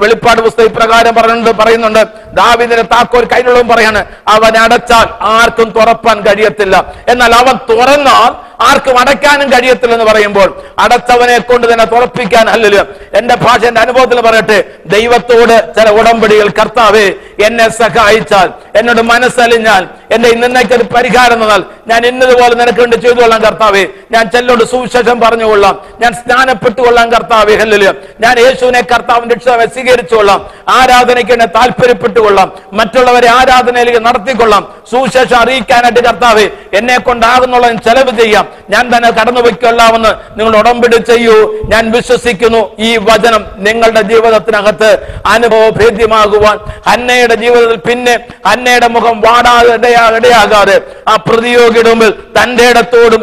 [0.02, 2.02] വെളിപ്പാട് പുസ്തകം ഇപ്രകാരം പറയുന്നുണ്ട് പറയുന്നുണ്ട്.
[2.38, 4.00] ദാവിദിന്റെ താക്കോൽ കയ്യിലുള്ളതും പറയാണ്
[4.34, 6.74] അവൻ അടച്ചാൽ ആർക്കും തുറപ്പാൻ കഴിയത്തില്ല.
[7.12, 8.32] എന്നാൽ അവൻ തുറന്നാൽ
[8.68, 12.82] ആർക്കും അടയ്ക്കാനും കഴിയത്തില്ലെന്ന് പറയുമ്പോൾ അടച്ചവനെ കൊണ്ട് തന്നെ തുറപ്പിക്കാൻ അല്ലല്ലോ.
[13.18, 17.06] എന്റെ ഭാഷ എന്റെ അനുഭവത്തിൽ പറയട്ടെ ദൈവത്തോട് ചില ഉടമ്പടികൾ കർത്താവേ
[17.46, 19.82] എന്നെ സഹായിച്ചാൽ എന്നോട് മനസ്സലിഞ്ഞാൽ
[20.14, 23.84] എന്റെ ഇന്നേക്ക് ഒരു പരിഹാരം തന്നാൽ ഞാൻ ഇന്നതുപോലെ നിനക്ക് വേണ്ടി ചെയ്തുകൊള്ളാം കർത്താവേ.
[24.10, 27.84] ഞാൻ ചെല്ലോട് സുവിശേഷം പറഞ്ഞുകൊള്ളാം ഞാൻ സ്നാനപ്പെട്ടുകൊള്ളാം കർത്താവേ ഹെല്ലിൽ
[28.24, 30.40] ഞാൻ യേശുവിനെ കർത്താവിന്റെ രക്ഷിതാവെ സ്വീകരിച്ചുകൊള്ളാം
[30.78, 34.62] ആരാധനയ്ക്ക് എന്നെ താല്പര്യപ്പെട്ടുകൊള്ളാം മറ്റുള്ളവരെ ആരാധനയിലേക്ക് നടത്തിക്കൊള്ളാം.
[34.90, 36.44] സുവിശേഷം അറിയിക്കാനായിട്ട് കർത്താവ്
[36.78, 38.44] എന്നെ കൊണ്ടാകുന്നുള്ള ചെലവ് ചെയ്യാം.
[38.70, 41.36] ഞാൻ തന്നെ കടന്നു വയ്ക്കൊള്ളാമെന്ന് നിങ്ങൾ ഉടമ്പിടി ചെയ്യൂ.
[41.72, 44.90] ഞാൻ വിശ്വസിക്കുന്നു ഈ വചനം നിങ്ങളുടെ ജീവിതത്തിനകത്ത്
[45.34, 46.58] അനുഭവഭേദ്യമാകുവാൻ.
[46.92, 48.14] അന്നയുടെ ജീവിതത്തിൽ പിന്നെ
[48.52, 50.76] അന്നയുടെ മുഖം വാടാതെ ഇടയാ ഇടയാകാതെ
[51.08, 53.22] ആ പ്രതിയോഗിയുടെ മുമ്പിൽ തന്റെ ഇടത്തോടും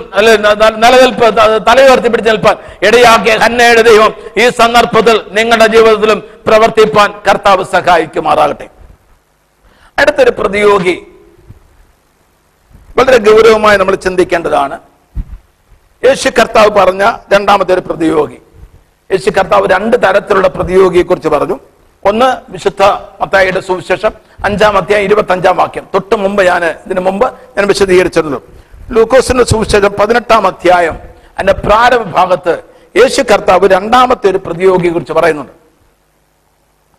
[0.83, 2.55] നിലനിൽപ്പ് ത- തലയുയർത്തി പിടിച്ച് നിൽപ്പാൻ.
[2.81, 8.67] ഇടയാക്കിയ ഹന്നയുടെ ദൈവം ഈ സന്ദർഭത്തിൽ നിങ്ങളുടെ ജീവിതത്തിലും പ്രവർത്തിപ്പാൻ കർത്താവ് സഹായിക്കുമാറാകട്ടെ.
[9.99, 11.07] അടുത്തൊരു പ്രതിയോഗി
[12.97, 14.79] വളരെ ഗൗരവമായി നമ്മൾ ചിന്തിക്കേണ്ടതാണ്.
[16.05, 18.37] യേശു കർത്താവ് പറഞ്ഞ രണ്ടാമത്തെ ഒരു പ്രതിയോഗി.
[19.11, 21.59] യേശു കർത്താവ് രണ്ട് തരത്തിലുള്ള പ്രതിയോഗിയെ കുറിച്ച് പറഞ്ഞു.
[22.05, 22.83] ഒന്ന് വിശുദ്ധ
[23.21, 24.11] മത്തായിയുടെ സുവിശേഷം
[24.45, 25.87] അഞ്ചാം അധ്യായം ഇരുപത്തി അഞ്ചാം വാക്യം.
[25.93, 27.25] തൊട്ട് മുമ്പ് ഞാൻ ഇതിനു മുമ്പ്
[27.57, 28.41] ഞാൻ വിശദീകരിച്ചിരുന്നു
[28.91, 30.99] ലൂക്കോസിന്റെ സുവിശേഷം പതിനെട്ടാം അധ്യായം
[31.39, 32.53] അതിന്റെ പ്രാരംഭ ഭാഗത്ത്
[32.95, 35.53] യേശു കർത്താവ് രണ്ടാമത്തെ ഒരു പ്രതിയോഗിയെ കുറിച്ച് പറയുന്നുണ്ട്.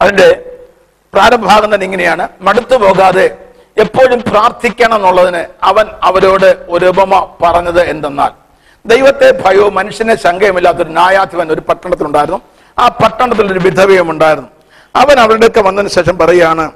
[0.01, 0.29] അതിന്റെ
[1.15, 2.29] പ്രാരംഭ ഭാഗം തന്നെ ഇങ്ങനെയാണ്.
[2.41, 3.27] മടുത്തു പോകാതെ
[3.79, 8.33] എപ്പോഴും പ്രാർത്ഥിക്കണം എന്നുള്ളതിന് അവൻ അവരോട് ഒരു ഉപമ പറഞ്ഞത് എന്തെന്നാൽ
[8.87, 12.41] ദൈവത്തെ ഭയവും മനുഷ്യനെ ശങ്കയുമില്ലാത്തൊരു ന്യായാധിപൻ ഒരു പട്ടണത്തിലുണ്ടായിരുന്നു.
[12.79, 14.51] ആ പട്ടണത്തിൽ ഒരു വിധവയും ഉണ്ടായിരുന്നു.
[14.97, 16.67] അവൻ അവരുടെയൊക്കെ വന്നതിന് ശേഷം പറയാണ്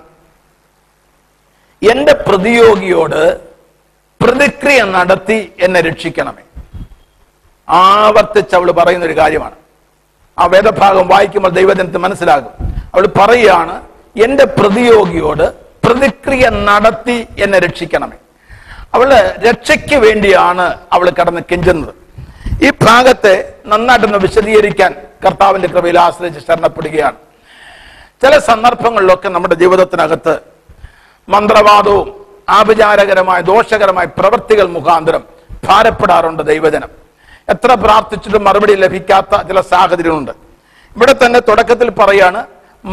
[1.91, 3.22] എന്റെ പ്രതിയോഗിയോട്
[4.24, 6.43] പ്രതിക്രിയ നടത്തി എന്നെ രക്ഷിക്കണമേ.
[7.68, 9.54] ആവർത്തിച്ച് അവൾ പറയുന്ന ഒരു കാര്യമാണ്.
[10.38, 12.50] ആ വേദഭാഗം വായിക്കുമ്പോൾ ദൈവജനത്തിന് മനസ്സിലാകും.
[12.94, 13.82] അവൾ പറയുകയാണ്
[14.24, 15.54] എന്റെ പ്രതിയോഗിയോട്
[15.86, 18.16] പ്രതിക്രിയ നടത്തി എന്നെ രക്ഷിക്കണമേ.
[18.94, 21.94] അവൾ രക്ഷയ്ക്ക് വേണ്ടിയാണ് അവൾ കടന്ന് കെഞ്ചുന്നത്.
[22.64, 24.94] ഈ ഭാഗത്തെ നന്നായിട്ടൊന്ന് വിശദീകരിക്കാൻ
[25.26, 27.16] കർത്താവിന്റെ കൃപയിൽ ആശ്രയിച്ച് ശരണപ്പെടുകയാണ്.
[28.22, 30.38] ചില സന്ദർഭങ്ങളിലൊക്കെ നമ്മുടെ ജീവിതത്തിനകത്ത്
[31.28, 35.22] മന്ത്രവാദവും ആഭിചാരകരമായ ദോഷകരമായ പ്രവൃത്തികൾ മുഖാന്തരം
[35.64, 37.03] ഭാരപ്പെടാറുണ്ട് ദൈവജനം.
[37.53, 40.32] എത്ര പ്രാർത്ഥിച്ചിട്ടും മറുപടി ലഭിക്കാത്ത ചില സാഹചര്യമുണ്ട്
[40.97, 42.40] ഇവിടെ തന്നെ തുടക്കത്തിൽ പറയാണ്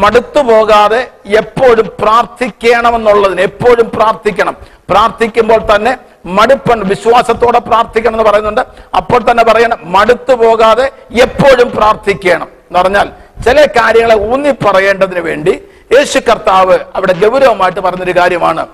[0.02, 1.00] മടുത്തു പോകാതെ
[1.40, 4.54] എപ്പോഴും പ്രാർത്ഥിക്കണമെന്നുള്ളതിന് എപ്പോഴും പ്രാർത്ഥിക്കണം.
[4.90, 5.92] പ്രാർത്ഥിക്കുമ്പോൾ തന്നെ
[6.36, 8.62] മടുപ്പൻ വിശ്വാസത്തോടെ പ്രാർത്ഥിക്കണം എന്ന് പറയുന്നുണ്ട്.
[9.00, 10.86] അപ്പോൾ തന്നെ പറയണം മടുത്തു പോകാതെ
[11.26, 13.08] എപ്പോഴും പ്രാർത്ഥിക്കണം എന്ന് പറഞ്ഞാൽ
[13.46, 15.54] ചില കാര്യങ്ങളെ ഊന്നി പറയേണ്ടതിന് വേണ്ടി
[15.94, 18.64] യേശു കർത്താവ് അവിടെ ഗൗരവമായിട്ട് പറഞ്ഞൊരു കാര്യമാണ്.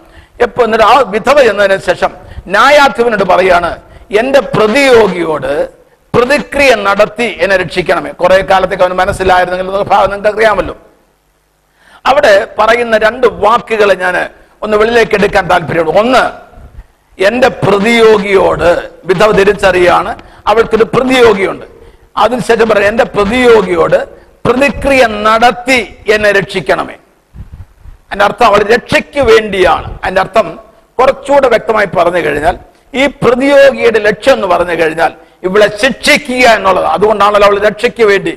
[0.46, 2.10] എപ്പോ എന്നിട്ട് ആ വിധവ എന്നതിന് ശേഷം
[2.54, 3.70] ന്യായാധിപനോട് പറയാണ്
[4.10, 5.68] എന്റെ പ്രതിയോഗിയോട്
[6.14, 8.10] പ്രതിക്രിയ നടത്തി എന്നെ രക്ഷിക്കണമേ.
[8.10, 10.76] കുറെ കാലത്തേക്ക് അവന് മനസ്സിലായിരുന്നെങ്കിൽ ഭാവം നിങ്ങൾക്ക് അറിയാമല്ലോ
[12.06, 14.28] അവിടെ പറയുന്ന രണ്ട് വാക്കുകളെ ഞാൻ
[14.62, 16.00] ഒന്ന് വെളിയിലേക്ക് എടുക്കാൻ താല്പര്യമുള്ളൂ.
[16.00, 16.30] ഒന്ന്
[17.22, 21.66] എന്റെ പ്രതിയോഗിയോട് വിധവ തിരിച്ചറിയാണ് അവൾക്കൊരു പ്രതിയോഗിയുണ്ട്.
[22.16, 24.08] അതിനുശേഷം പറയാം എന്റെ പ്രതിയോഗിയോട്
[24.46, 26.96] പ്രതിക്രിയ നടത്തി എന്നെ രക്ഷിക്കണമേ.
[28.06, 29.98] അതിന്റെ അർത്ഥം അവൾ രക്ഷയ്ക്ക് വേണ്ടിയാണ്.
[30.04, 30.58] അതിന്റെ അർത്ഥം
[30.98, 32.58] കുറച്ചുകൂടെ വ്യക്തമായി പറഞ്ഞു കഴിഞ്ഞാൽ
[32.94, 35.12] ഈ പ്രതിയോഗിയുടെ ലക്ഷ്യം എന്ന് പറഞ്ഞു കഴിഞ്ഞാൽ
[35.46, 38.34] ഇവളെ ശിക്ഷിക്കുക എന്നുള്ളത് അതുകൊണ്ടാണല്ലോ അവൾ രക്ഷയ്ക്ക് വേണ്ടി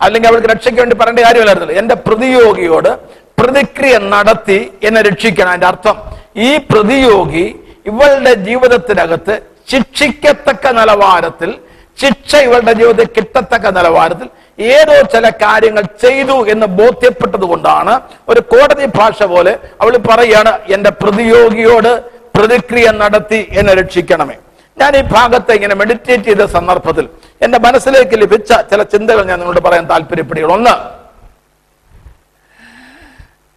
[0.00, 1.76] അല്ലെങ്കിൽ അവൾക്ക് രക്ഷയ്ക്ക് വേണ്ടി പറയേണ്ട കാര്യമില്ലായിരുന്നല്ലോ.
[1.82, 2.90] എന്റെ പ്രതിയോഗിയോട്
[3.38, 5.96] പ്രതിക്രിയ നടത്തി എന്നെ രക്ഷിക്കണം അതിന്റെ അർത്ഥം.
[6.36, 7.46] ഈ പ്രതിയോഗി
[7.90, 9.34] ഇവളുടെ ജീവിതത്തിനകത്ത്
[9.70, 11.50] ശിക്ഷിക്കത്തക്ക നിലവാരത്തിൽ
[11.98, 14.28] ശിക്ഷ ഇവളുടെ ജീവിതത്തിൽ കിട്ടത്തക്ക നിലവാരത്തിൽ
[14.76, 17.94] ഏതോ ചില കാര്യങ്ങൾ ചെയ്തു എന്ന് ബോധ്യപ്പെട്ടത് കൊണ്ടാണ്
[18.28, 21.92] ഒരു കോടതി ഭാഷ പോലെ അവൾ പറയാണ് എന്റെ പ്രതിയോഗിയോട്
[22.34, 24.36] പ്രതിക്രിയ നടത്തി എന്നെ രക്ഷിക്കണമേ.
[24.80, 27.08] ഞാൻ ഈ ഭാഗത്തെ ഇങ്ങനെ മെഡിറ്റേറ്റ് ചെയ്ത സന്ദർഭത്തിൽ
[27.42, 30.52] എന്റെ മനസ്സിലേക്ക് ലഭിച്ച ചില ചിന്തകൾ ഞാൻ നിങ്ങളോട് പറയാൻ താല്പര്യപ്പെടുകയാണ്.
[30.52, 30.74] ഒന്ന്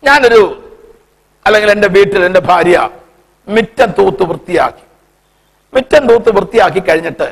[0.04, 0.42] ഞാനൊരു
[1.46, 2.78] അല്ലെങ്കിൽ എന്റെ വീട്ടിൽ എന്റെ ഭാര്യ
[3.48, 4.84] മിറ്റം തൂത്ത് വൃത്തിയാക്കി.
[5.74, 7.28] മിറ്റം തൂത്ത് വൃത്തിയാക്കി കഴിഞ്ഞിട്ട്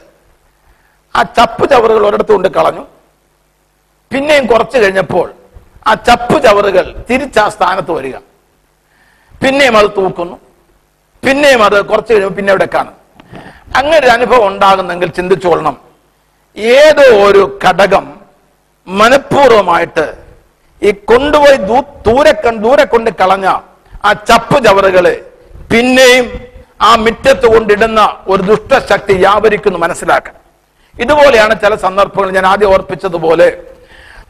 [1.16, 2.84] ആ ചപ്പ് ചവറുകൾ ഒരിടത്ത് കൊണ്ട് കളഞ്ഞു.
[4.12, 5.28] പിന്നെയും കുറച്ച് കഴിഞ്ഞപ്പോൾ
[5.88, 8.16] ആ ചപ്പ് ചവറുകൾ തിരിച്ച് ആ സ്ഥാനത്ത് വരിക.
[9.44, 10.40] പിന്നെയും അത് തൂക്കുന്നു.
[11.24, 12.96] പിന്നെയും അത് കുറച്ച് കഴിയുമ്പോൾ പിന്നെ അവിടെ കാണും.
[13.78, 15.76] അങ്ങനെ ഒരു അനുഭവം ഉണ്ടാകുന്നെങ്കിൽ ചിന്തിച്ചോളണം.
[16.82, 18.06] ഏതോ ഒരു ഘടകം
[18.88, 20.06] മനഃപൂർവമായിട്ട്
[20.82, 21.58] ഈ കൊണ്ടുപോയി
[22.08, 22.34] ദൂരെ
[22.66, 23.48] ദൂരെ കൊണ്ട് കളഞ്ഞ
[24.08, 25.16] ആ ചപ്പ് ചവറുകളെ
[25.72, 26.26] പിന്നെയും
[26.88, 28.02] ആ മുറ്റത്ത് കൊണ്ടിടുന്ന
[28.32, 30.42] ഒരു ദുഷ്ടശക്തി വ്യാപരിക്കുന്നു മനസ്സിലാക്കണം
[31.04, 33.48] ഇതുപോലെയാണ് ചില സന്ദർഭങ്ങൾ ഞാൻ ആദ്യം ഓർപ്പിച്ചതുപോലെ.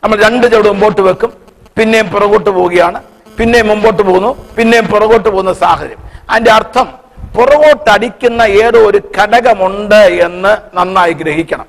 [0.03, 1.31] നമ്മൾ രണ്ട് ചവിട് മുമ്പോട്ട് വെക്കും
[1.77, 2.99] പിന്നെയും പുറകോട്ട് പോവുകയാണ്
[3.37, 6.01] പിന്നെയും മുമ്പോട്ട് പോകുന്നു പിന്നെയും പുറകോട്ട് പോകുന്ന സാഹചര്യം.
[6.29, 6.87] അതിന്റെ അർത്ഥം
[7.35, 11.67] പുറകോട്ടടിക്കുന്ന ഏതോ ഒരു ഘടകമുണ്ട് എന്ന് നന്നായി ഗ്രഹിക്കണം.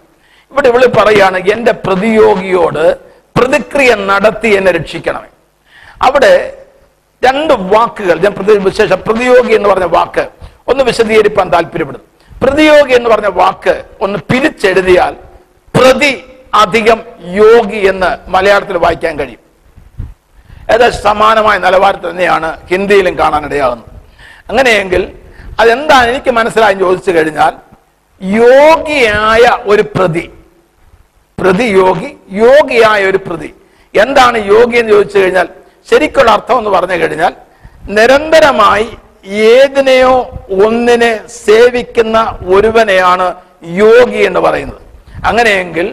[0.53, 2.85] ഇവിടെ ഇവൾ പറയാണ് എന്റെ പ്രതിയോഗിയോട്
[3.39, 5.31] പ്രതിക്രിയ നടത്തി എന്നെ രക്ഷിക്കണമേ.
[6.07, 6.35] അവിടെ
[7.23, 10.25] രണ്ട് വാക്കുകൾ ഞാൻ പ്രതി വിശേഷം പ്രതിയോഗി എന്ന് പറഞ്ഞ വാക്ക്
[10.69, 12.05] ഒന്ന് വിശദീകരിക്കാൻ താല്പര്യപ്പെടുന്നു.
[12.43, 15.15] പ്രതിയോഗി എന്ന് പറഞ്ഞ വാക്ക് ഒന്ന് പിരിച്ചെഴുതിയാൽ
[15.75, 16.13] പ്രതി
[16.55, 19.43] അധികം യോഗി എന്ന് മലയാളത്തിൽ വായിക്കാൻ കഴിയും.
[20.75, 23.94] ഏതാ സമാനമായ നിലവാരത്തിൽ തന്നെയാണ് ഹിന്ദിയിലും കാണാനിടയാകുന്നത്
[24.49, 25.03] അങ്ങനെയെങ്കിൽ
[25.61, 27.53] അതെന്താണ് എനിക്ക് മനസ്സിലായി ചോദിച്ചു കഴിഞ്ഞാൽ
[28.23, 30.31] യോഗിയായ ഒരു പ്രതി.
[31.41, 33.55] പ്രതി യോഗി യോഗിയായ ഒരു പ്രതി.
[33.95, 35.49] എന്താണ് യോഗി എന്ന് ചോദിച്ചു കഴിഞ്ഞാൽ?
[35.91, 37.33] ശരിക്കുള്ള അർത്ഥം എന്ന് പറഞ്ഞു കഴിഞ്ഞാൽ
[37.89, 38.89] നിരന്തരമായി
[39.27, 40.15] ഏതിനെയോ
[40.67, 44.81] ഒന്നിനെ സേവിക്കുന്ന ഒരുവനെയാണ് യോഗി എന്ന് പറയുന്നത്.
[45.29, 45.87] അങ്ങനെയെങ്കിൽ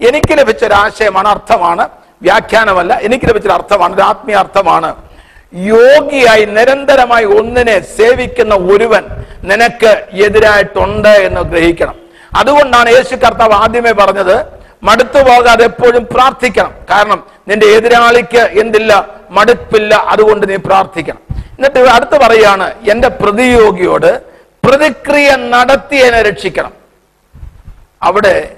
[0.00, 1.88] എനിക്ക് ലഭിച്ച ഒരു ആശയമാണ് അർത്ഥമാണ്.
[2.22, 4.90] വ്യാഖ്യാനമല്ല എനിക്ക് ലഭിച്ചൊരു അർത്ഥമാണ് ഒരു ആത്മീയ അർത്ഥമാണ്.
[5.52, 9.04] യോഗിയായി നിരന്തരമായി ഒന്നിനെ സേവിക്കുന്ന ഒരുവൻ
[9.50, 9.92] നിനക്ക്
[10.26, 11.96] എതിരായിട്ടുണ്ട് എന്ന് ഗ്രഹിക്കണം.
[12.38, 14.36] അതുകൊണ്ടാണ് യേശു കർത്താവ് ആദ്യമേ പറഞ്ഞത്
[14.82, 16.72] മടുത്തു പോകാതെ എപ്പോഴും പ്രാർത്ഥിക്കണം.
[16.90, 18.92] കാരണം നിന്റെ എതിരാളിക്ക് എന്തില്ല
[19.30, 21.22] മടുപ്പില്ല അതുകൊണ്ട് നീ പ്രാർത്ഥിക്കണം.
[21.30, 24.22] എന്നിട്ട് അടുത്ത് പറയാണ് എന്റെ പ്രതിയോഗിയോട്
[24.66, 26.72] പ്രതിക്രിയ നടത്തി എന്നെ രക്ഷിക്കണം.
[28.02, 28.54] അവിടെ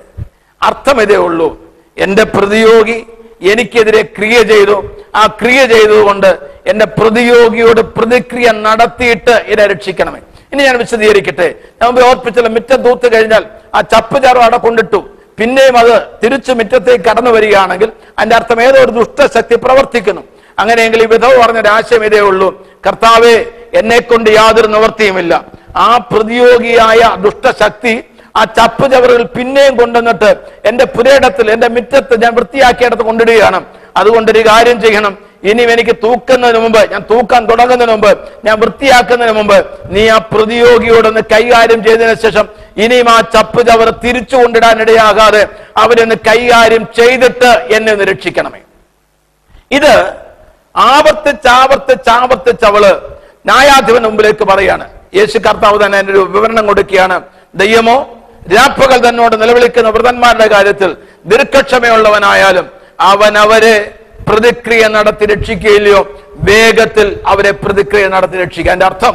[0.62, 1.48] അർത്ഥം ഇതേ ഉള്ളൂ.
[1.96, 3.06] എന്റെ പ്രതിയോഗി
[3.42, 4.84] എനിക്കെതിരെ ക്രിയ ചെയ്തു.
[5.14, 10.20] ആ ക്രിയ ചെയ്തതുകൊണ്ട് എന്റെ പ്രതിയോഗിയോട് പ്രതിക്രിയ നടത്തിയിട്ട് എന്നെ രക്ഷിക്കണമേ.
[10.52, 11.54] ഇനി ഞാൻ വിശദീകരിക്കട്ടെ.
[11.82, 15.10] ഞാൻ ഓർപ്പിച്ചല്ലോ മിറ്റം തൂത്ത് കഴിഞ്ഞാൽ ആ ചപ്പ് ചാറും അവിടെ കൊണ്ടിട്ടു.
[15.38, 20.22] പിന്നെയും അത് തിരിച്ചു മിറ്റത്തേക്ക് കടന്നു വരികയാണെങ്കിൽ അതിന്റെ അർത്ഥം ഏതോ ഒരു ദുഷ്ടശക്തി പ്രവർത്തിക്കുന്നു.
[20.58, 22.66] അങ്ങനെയെങ്കിൽ ഈ വിധവ് പറഞ്ഞൊരാശയം ഇതേ ഉള്ളൂ.
[22.86, 23.36] കർത്താവെ
[23.74, 25.44] എന്നെ കൊണ്ട് യാതൊരു നിവൃത്തിയുമില്ല.
[25.76, 28.04] ആ പ്രതിയോഗിയായ ദുഷ്ടശക്തി
[28.36, 30.30] ആ ചപ്പ് ചവറുകൾ പിന്നെയും കൊണ്ടുവന്നിട്ട്
[30.64, 33.60] എന്റെ പുരയിടത്തിൽ എന്റെ മുറ്റത്ത് ഞാൻ വൃത്തിയാക്കിയിടത്ത് കൊണ്ടിടുകയാണ്.
[33.96, 35.18] അതുകൊണ്ട് ഒരു കാര്യം ചെയ്യണം.
[35.44, 41.84] ഇനി എനിക്ക് തൂക്കുന്നതിന് മുമ്പ് ഞാൻ തൂക്കാൻ തുടങ്ങുന്നതിന് മുമ്പ് ഞാൻ വൃത്തിയാക്കുന്നതിന് മുമ്പ് നീ ആ പ്രതിയോഗിയോടൊന്ന് കൈകാര്യം
[41.84, 48.60] ചെയ്തതിനു ശേഷം ഇനിയും ആ ചപ്പ് ചവർ തിരിച്ചു കൊണ്ടിടാൻ ഇടയാകാതെ അവരൊന്ന് കൈകാര്യം ചെയ്തിട്ട് എന്നെ ഒന്ന് രക്ഷിക്കണമേ.
[49.70, 49.92] ഇത്
[52.62, 52.84] ചവൾ
[53.46, 54.86] ന്യായാധിപൻ മുമ്പിലേക്ക് പറയാണ്.
[55.14, 57.22] യേശു കർത്താവ് തന്നെ ഒരു വിവരണം കൊടുക്കുകയാണ്.
[57.54, 58.19] ദയ്യമോ
[58.54, 60.90] രാപ്പകൽ തന്നോട് നിലവിളിക്കുന്ന വ്രതന്മാരുടെ കാര്യത്തിൽ
[61.30, 62.66] ദീർഘക്ഷമയുള്ളവനായാലും
[63.10, 63.76] അവൻ അവരെ
[64.28, 66.00] പ്രതിക്രിയ നടത്തി രക്ഷിക്കുകയില്ലയോ
[66.48, 68.72] വേഗത്തിൽ അവരെ പ്രതിക്രിയ നടത്തി രക്ഷിക്കുക.
[68.72, 69.14] അതിന്റെ അർത്ഥം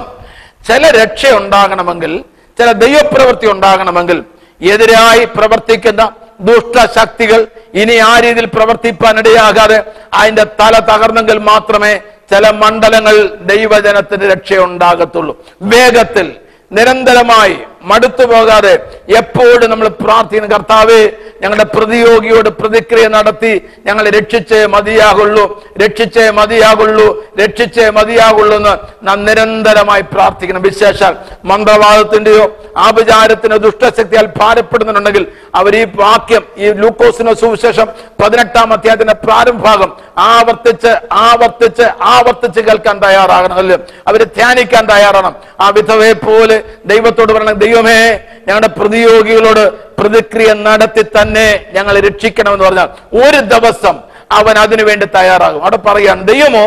[0.68, 2.12] ചില രക്ഷ ഉണ്ടാകണമെങ്കിൽ
[2.58, 4.18] ചില ദൈവപ്രവൃത്തി ഉണ്ടാകണമെങ്കിൽ
[4.62, 6.04] എതിരായി പ്രവർത്തിക്കുന്ന
[6.48, 7.40] ദുഷ്ടശക്തികൾ
[7.82, 9.80] ഇനി ആ രീതിയിൽ പ്രവർത്തിപ്പാൻ ഇടയാകാതെ
[10.20, 11.94] അതിന്റെ തല തകർന്നെങ്കിൽ മാത്രമേ
[12.32, 13.16] ചില മണ്ഡലങ്ങൾ
[13.52, 15.34] ദൈവജനത്തിന് രക്ഷയുണ്ടാകത്തുള്ളൂ.
[15.74, 16.28] വേഗത്തിൽ
[16.72, 18.74] നിരന്തരമായി മടുത്തു പോകാതെ
[19.18, 21.00] എപ്പോഴും നമ്മൾ പ്രാർത്ഥിക്കുന്ന കർത്താവ്
[21.42, 23.52] ഞങ്ങളുടെ പ്രതിയോഗിയോട് പ്രതിക്രിയ നടത്തി
[23.86, 25.44] ഞങ്ങളെ രക്ഷിച്ചേ മതിയാകുള്ളൂ
[25.82, 27.08] രക്ഷിച്ചേ മതിയാകുള്ളൂ
[27.40, 28.74] രക്ഷിച്ചേ മതിയാകുള്ളൂ എന്ന്
[29.04, 31.14] നാം നിരന്തരമായി പ്രാർത്ഥിക്കണം വിശേഷാൽ
[31.46, 32.46] മന്ത്രവാദത്തിന്റെയോ
[32.78, 35.26] ആഭിചാരത്തിനോ ദുഷ്ടശക്തിയാൽ ഭാരപ്പെടുന്നുണ്ടെങ്കിൽ
[35.56, 37.88] അവർ ഈ വാക്യം ഈ ലൂക്കോസിനോ സുവിശേഷം
[38.22, 39.92] പതിനെട്ടാം അധ്യായത്തിന്റെ പ്രാരംഭാഗം
[40.28, 43.58] ആവർത്തിച്ച് ആവർത്തിച്ച് ആവർത്തിച്ച് കേൾക്കാൻ തയ്യാറാകണം.
[43.58, 43.78] അല്ലേ?
[44.08, 45.30] അവർ ധ്യാനിക്കാൻ തയ്യാറാണ്
[45.62, 48.02] ആ വിധവയെ പോലെ ദൈവത്തോട് പറയണം ദൈവമേ
[48.48, 49.64] ഞങ്ങളുടെ പ്രതിയോഗികളോട്
[50.00, 52.90] പ്രതിക്രിയ നടത്തി തന്നെ ഞങ്ങളെ രക്ഷിക്കണമെന്ന് പറഞ്ഞാൽ
[53.22, 53.96] ഒരു ദിവസം
[54.32, 55.62] അവൻ അതിനു വേണ്ടി തയ്യാറാകും.
[55.64, 56.66] അവിടെ പറയാൻ ദൈവമോ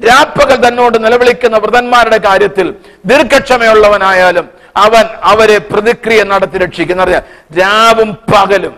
[0.00, 2.66] രാപ്പകൽ തന്നോട് നിലവിളിക്കുന്ന വ്രതന്മാരുടെ കാര്യത്തിൽ
[3.10, 4.46] ദീർഘക്ഷമയുള്ളവനായാലും
[4.84, 7.04] അവൻ അവരെ പ്രതിക്രിയ നടത്തി രക്ഷിക്കുന്ന
[7.60, 8.74] രാവും പകലും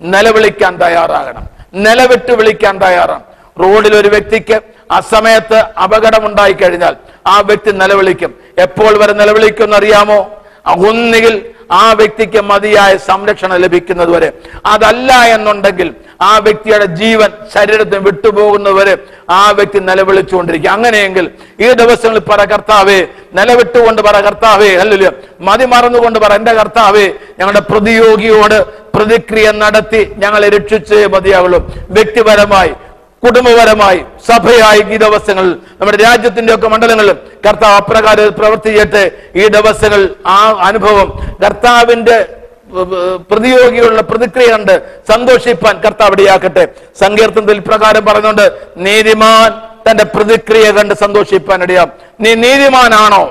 [0.00, 1.44] നിലവിളിക്കാൻ തയ്യാറാകണം.
[1.86, 3.24] നിലവിട്ട് വിളിക്കാൻ തയ്യാറാണ്.
[3.62, 4.56] റോഡിൽ ഒരു വ്യക്തിക്ക്
[4.94, 6.94] ആ സമയത്ത് അപകടം ഉണ്ടായി കഴിഞ്ഞാൽ
[7.26, 8.30] ആ വ്യക്തി നിലവിളിക്കും.
[8.66, 10.20] എപ്പോൾ വരെ നിലവിളിക്കും അറിയാമോ?
[10.86, 11.34] ഒന്നുകിൽ
[11.72, 14.28] ആ വ്യക്തിക്ക് മതിയായ സംരക്ഷണം ലഭിക്കുന്നതുവരെ.
[14.66, 15.88] അതല്ല എന്നുണ്ടെങ്കിൽ
[16.20, 18.94] ആ വ്യക്തിയുടെ ജീവൻ ശരീരത്തിന് വിട്ടുപോകുന്നവരെ
[19.30, 21.26] ആ വ്യക്തി നിലവിളിച്ചുകൊണ്ടിരിക്കുക അങ്ങനെയെങ്കിൽ
[21.64, 22.98] ഈ ദിവസങ്ങളിൽ പറ കർത്താവേ
[23.38, 25.12] നിലവിട്ടുകൊണ്ട് പറ കർത്താവേ അല്ലല്ലോ
[25.48, 27.06] മതി മറന്നുകൊണ്ട് പറ എന്റെ കർത്താവേ
[27.38, 28.58] ഞങ്ങളുടെ പ്രതിയോഗിയോട്
[28.96, 31.58] പ്രതിക്രിയ നടത്തി ഞങ്ങളെ രക്ഷിച്ചേ മതിയാവുള്ളൂ.
[31.90, 32.72] വ്യക്തിപരമായി
[33.22, 35.46] കുടുംബപരമായി സഭയായി ഈ ദിവസങ്ങൾ
[35.80, 37.16] നമ്മുടെ രാജ്യത്തിന്റെ ഒക്കെ മണ്ഡലങ്ങളിൽ
[37.46, 38.70] കർത്താവ് അപ്രകാരം പ്രവർത്തി
[39.40, 41.08] ഈ ദിവസങ്ങൾ ആ അനുഭവം
[41.44, 42.18] കർത്താവിന്റെ
[43.30, 44.74] പ്രതിയോഗിയുള്ള പ്രതിക്രിയ കണ്ട്
[45.12, 46.64] സന്തോഷിപ്പാൻ കർത്താവ് ഇടയാക്കട്ടെ.
[47.00, 48.46] സങ്കീർത്തനത്തിൽ പ്രകാരം പറയുന്നുണ്ട്
[48.76, 49.48] നീതിമാൻ
[49.86, 51.88] തന്റെ പ്രതിക്രിയ കണ്ട് സന്തോഷിപ്പാൻ ഇടയാം.
[52.20, 53.22] നീ നീതിമാനാണോ?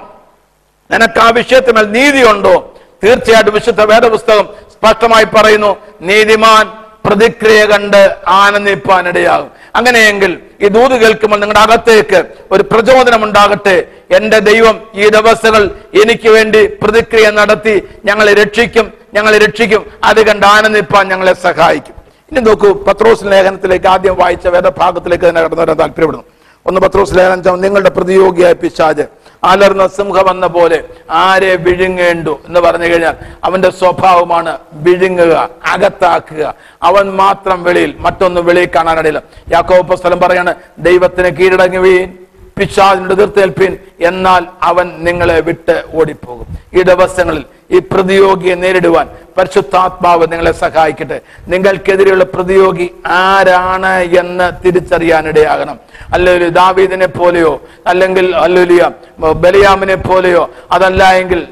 [0.90, 2.56] നിനക്ക് ആ വിഷയത്തിന്മേൽ നീതിയുണ്ടോ?
[3.04, 5.72] തീർച്ചയായിട്ടും വിശുദ്ധ വേദപുസ്തകം സ്പഷ്ടമായി പറയുന്നു
[6.02, 6.66] നീതിമാൻ
[7.06, 10.32] പ്രതിക്രിയ കണ്ട് ആനന്ദിപ്പാനിടയാകും അങ്ങനെയെങ്കിൽ
[10.64, 12.20] ഈ ദൂത് കേൾക്കുമ്പോൾ നിങ്ങളുടെ അകത്തേക്ക്
[12.54, 13.76] ഒരു പ്രചോദനം ഉണ്ടാകട്ടെ.
[14.18, 15.64] എന്റെ ദൈവം ഈ ദിവസങ്ങൾ
[16.02, 19.82] എനിക്ക് വേണ്ടി പ്രതിക്രിയ നടത്തി ഞങ്ങളെ രക്ഷിക്കും ഞങ്ങളെ രക്ഷിക്കും.
[20.10, 21.96] അത് കണ്ട് ആനന്ദിപ്പാൻ ഞങ്ങളെ സഹായിക്കും.
[22.32, 26.26] ഇനി നോക്കൂ പത്രോസ് ലേഖനത്തിലേക്ക് ആദ്യം വായിച്ച വേദഭാഗത്തിലേക്ക് തന്നെ കടന്നു വരാൻ താല്പര്യപ്പെടുന്നു.
[26.66, 29.06] ഒന്ന് പത്രോസ് ലേഖനം നിങ്ങളുടെ പ്രതിയോഗിയായ പിശാജ്.
[29.44, 36.54] അലർന്ന സിംഹം എന്ന പോലെ ആരെ വിഴുങ്ങേണ്ടു എന്ന് പറഞ്ഞു കഴിഞ്ഞാൽ അവന്റെ സ്വഭാവമാണ് വിഴുങ്ങുക അകത്താക്കുക.
[36.84, 39.24] അവൻ മാത്രം വെളിയിൽ മറ്റൊന്നും വെളിയിൽ കാണാനിടയില്ല.
[39.52, 42.14] യാക്കോപ്പ സ്ഥലം പറയാണ് ദൈവത്തിന് കീഴടങ്ങി വീൻ
[42.60, 46.48] പിശാദിനോട് എതിർത്തേൽപ്പീൻ എന്നാൽ അവൻ നിങ്ങളെ വിട്ട് ഓടിപ്പോകും.
[46.74, 51.20] ഈ ദിവസങ്ങളിൽ ഈ പ്രതിയോഗിയെ നേരിടുവാൻ പരിശുദ്ധാത്മാവ് നിങ്ങളെ സഹായിക്കട്ടെ.
[51.48, 55.80] നിങ്ങൾക്കെതിരെയുള്ള പ്രതിയോഗി ആരാണ് എന്ന് തിരിച്ചറിയാനിടയാകണം.
[56.14, 61.48] അല്ലെങ്കിൽ ദാവീദിനെ പോലെയോ അല്ലെങ്കിൽ അല്ലുലിയ ബലിയാമിനെ പോലെയോ അതല്ല എങ്കിൽ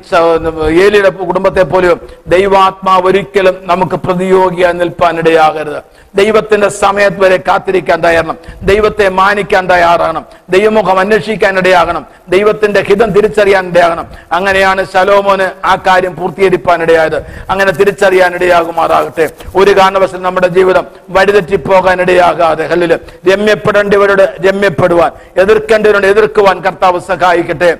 [0.83, 1.97] ഏലിയുടെ കുടുംബത്തെ പോലെയോ
[2.27, 5.81] ദൈവാത്മാവ് ഒരിക്കലും നമുക്ക് പ്രതിയോഗിയായി നിൽപ്പാനിടയാകരുത്.
[6.15, 8.37] ദൈവത്തിന്റെ സമയത്ത് വരെ കാത്തിരിക്കാൻ തയ്യാറണം.
[8.61, 10.25] ദൈവത്തെ മാനിക്കാൻ തയ്യാറാകണം.
[10.49, 12.05] ദൈവമുഖം അന്വേഷിക്കാൻ ഇടയാകണം.
[12.29, 14.05] ദൈവത്തിന്റെ ഹിതം തിരിച്ചറിയാൻ ഇടയാകണം.
[14.31, 17.17] അങ്ങനെയാണ് ശലോമോന് ആ കാര്യം പൂർത്തീകരിപ്പാൻ ഇടയായത്
[17.49, 19.29] അങ്ങനെ തിരിച്ചറിയാനിടയാകുമാറാകട്ടെ.
[19.55, 22.67] ഒരു കാരണവശാലും നമ്മുടെ ജീവിതം വഴിതെറ്റിപ്പോകാനിടയാകാതെ.
[22.67, 22.93] ഹല്ലിൽ
[23.29, 25.11] രമ്യപ്പെടേണ്ടവരോട് രമ്യപ്പെടുവാൻ
[25.43, 27.77] എതിർക്കേണ്ടവരോട് എതിർക്കുവാൻ കർത്താവ് സഹായിക്കട്ടെ.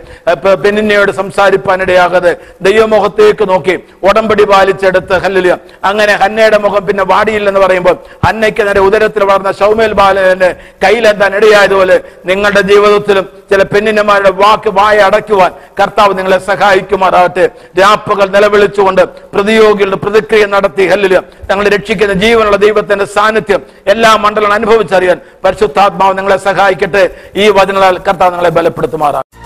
[0.64, 5.48] പെണ്ണിനെയോട് സംസാരിപ്പാനിടയാകാതെ ദൈവമുഖത്തേക്ക് നോക്കി ഉടമ്പടി പാലിച്ചെടുത്ത് ഹല്ലിൽ
[5.84, 7.96] അങ്ങനെ ഹന്നയുടെ മുഖം പിന്നെ വാടിയില്ലെന്ന് പറയുമ്പോൾ
[8.28, 15.52] അന്നയ്ക്ക് നേരെ ഉദരത്തിൽ വളർന്ന ഷൗമേൽ ബാലന്റെ കയ്യിലെത്താൻ ഇടയായതുപോലെ നിങ്ങളുടെ ജീവിതത്തിലും ചില പെണ്ണിനമാരുടെ വാക്ക് വായ അടയ്ക്കുവാൻ
[15.80, 17.46] കർത്താവ് നിങ്ങളെ സഹായിക്കുമാറാകട്ടെ.
[18.20, 19.02] രാപ്പകൽ നിലവിളിച്ചുകൊണ്ട്
[19.34, 21.14] പ്രതിയോഗികളുടെ പ്രതിക്രിയ നടത്തി ഹല്ലിൽ
[21.50, 23.62] തങ്ങളെ രക്ഷിക്കുന്ന ജീവനുള്ള ദൈവത്തിന്റെ സാന്നിധ്യം
[23.94, 27.04] എല്ലാ മണ്ഡലം അനുഭവിച്ചറിയാൻ പരിശുദ്ധാത്മാവ് നിങ്ങളെ സഹായിക്കട്ടെ.
[27.36, 29.38] ഈ വചനങ്ങളാൽ കർത്താവ് നിങ്ങളെ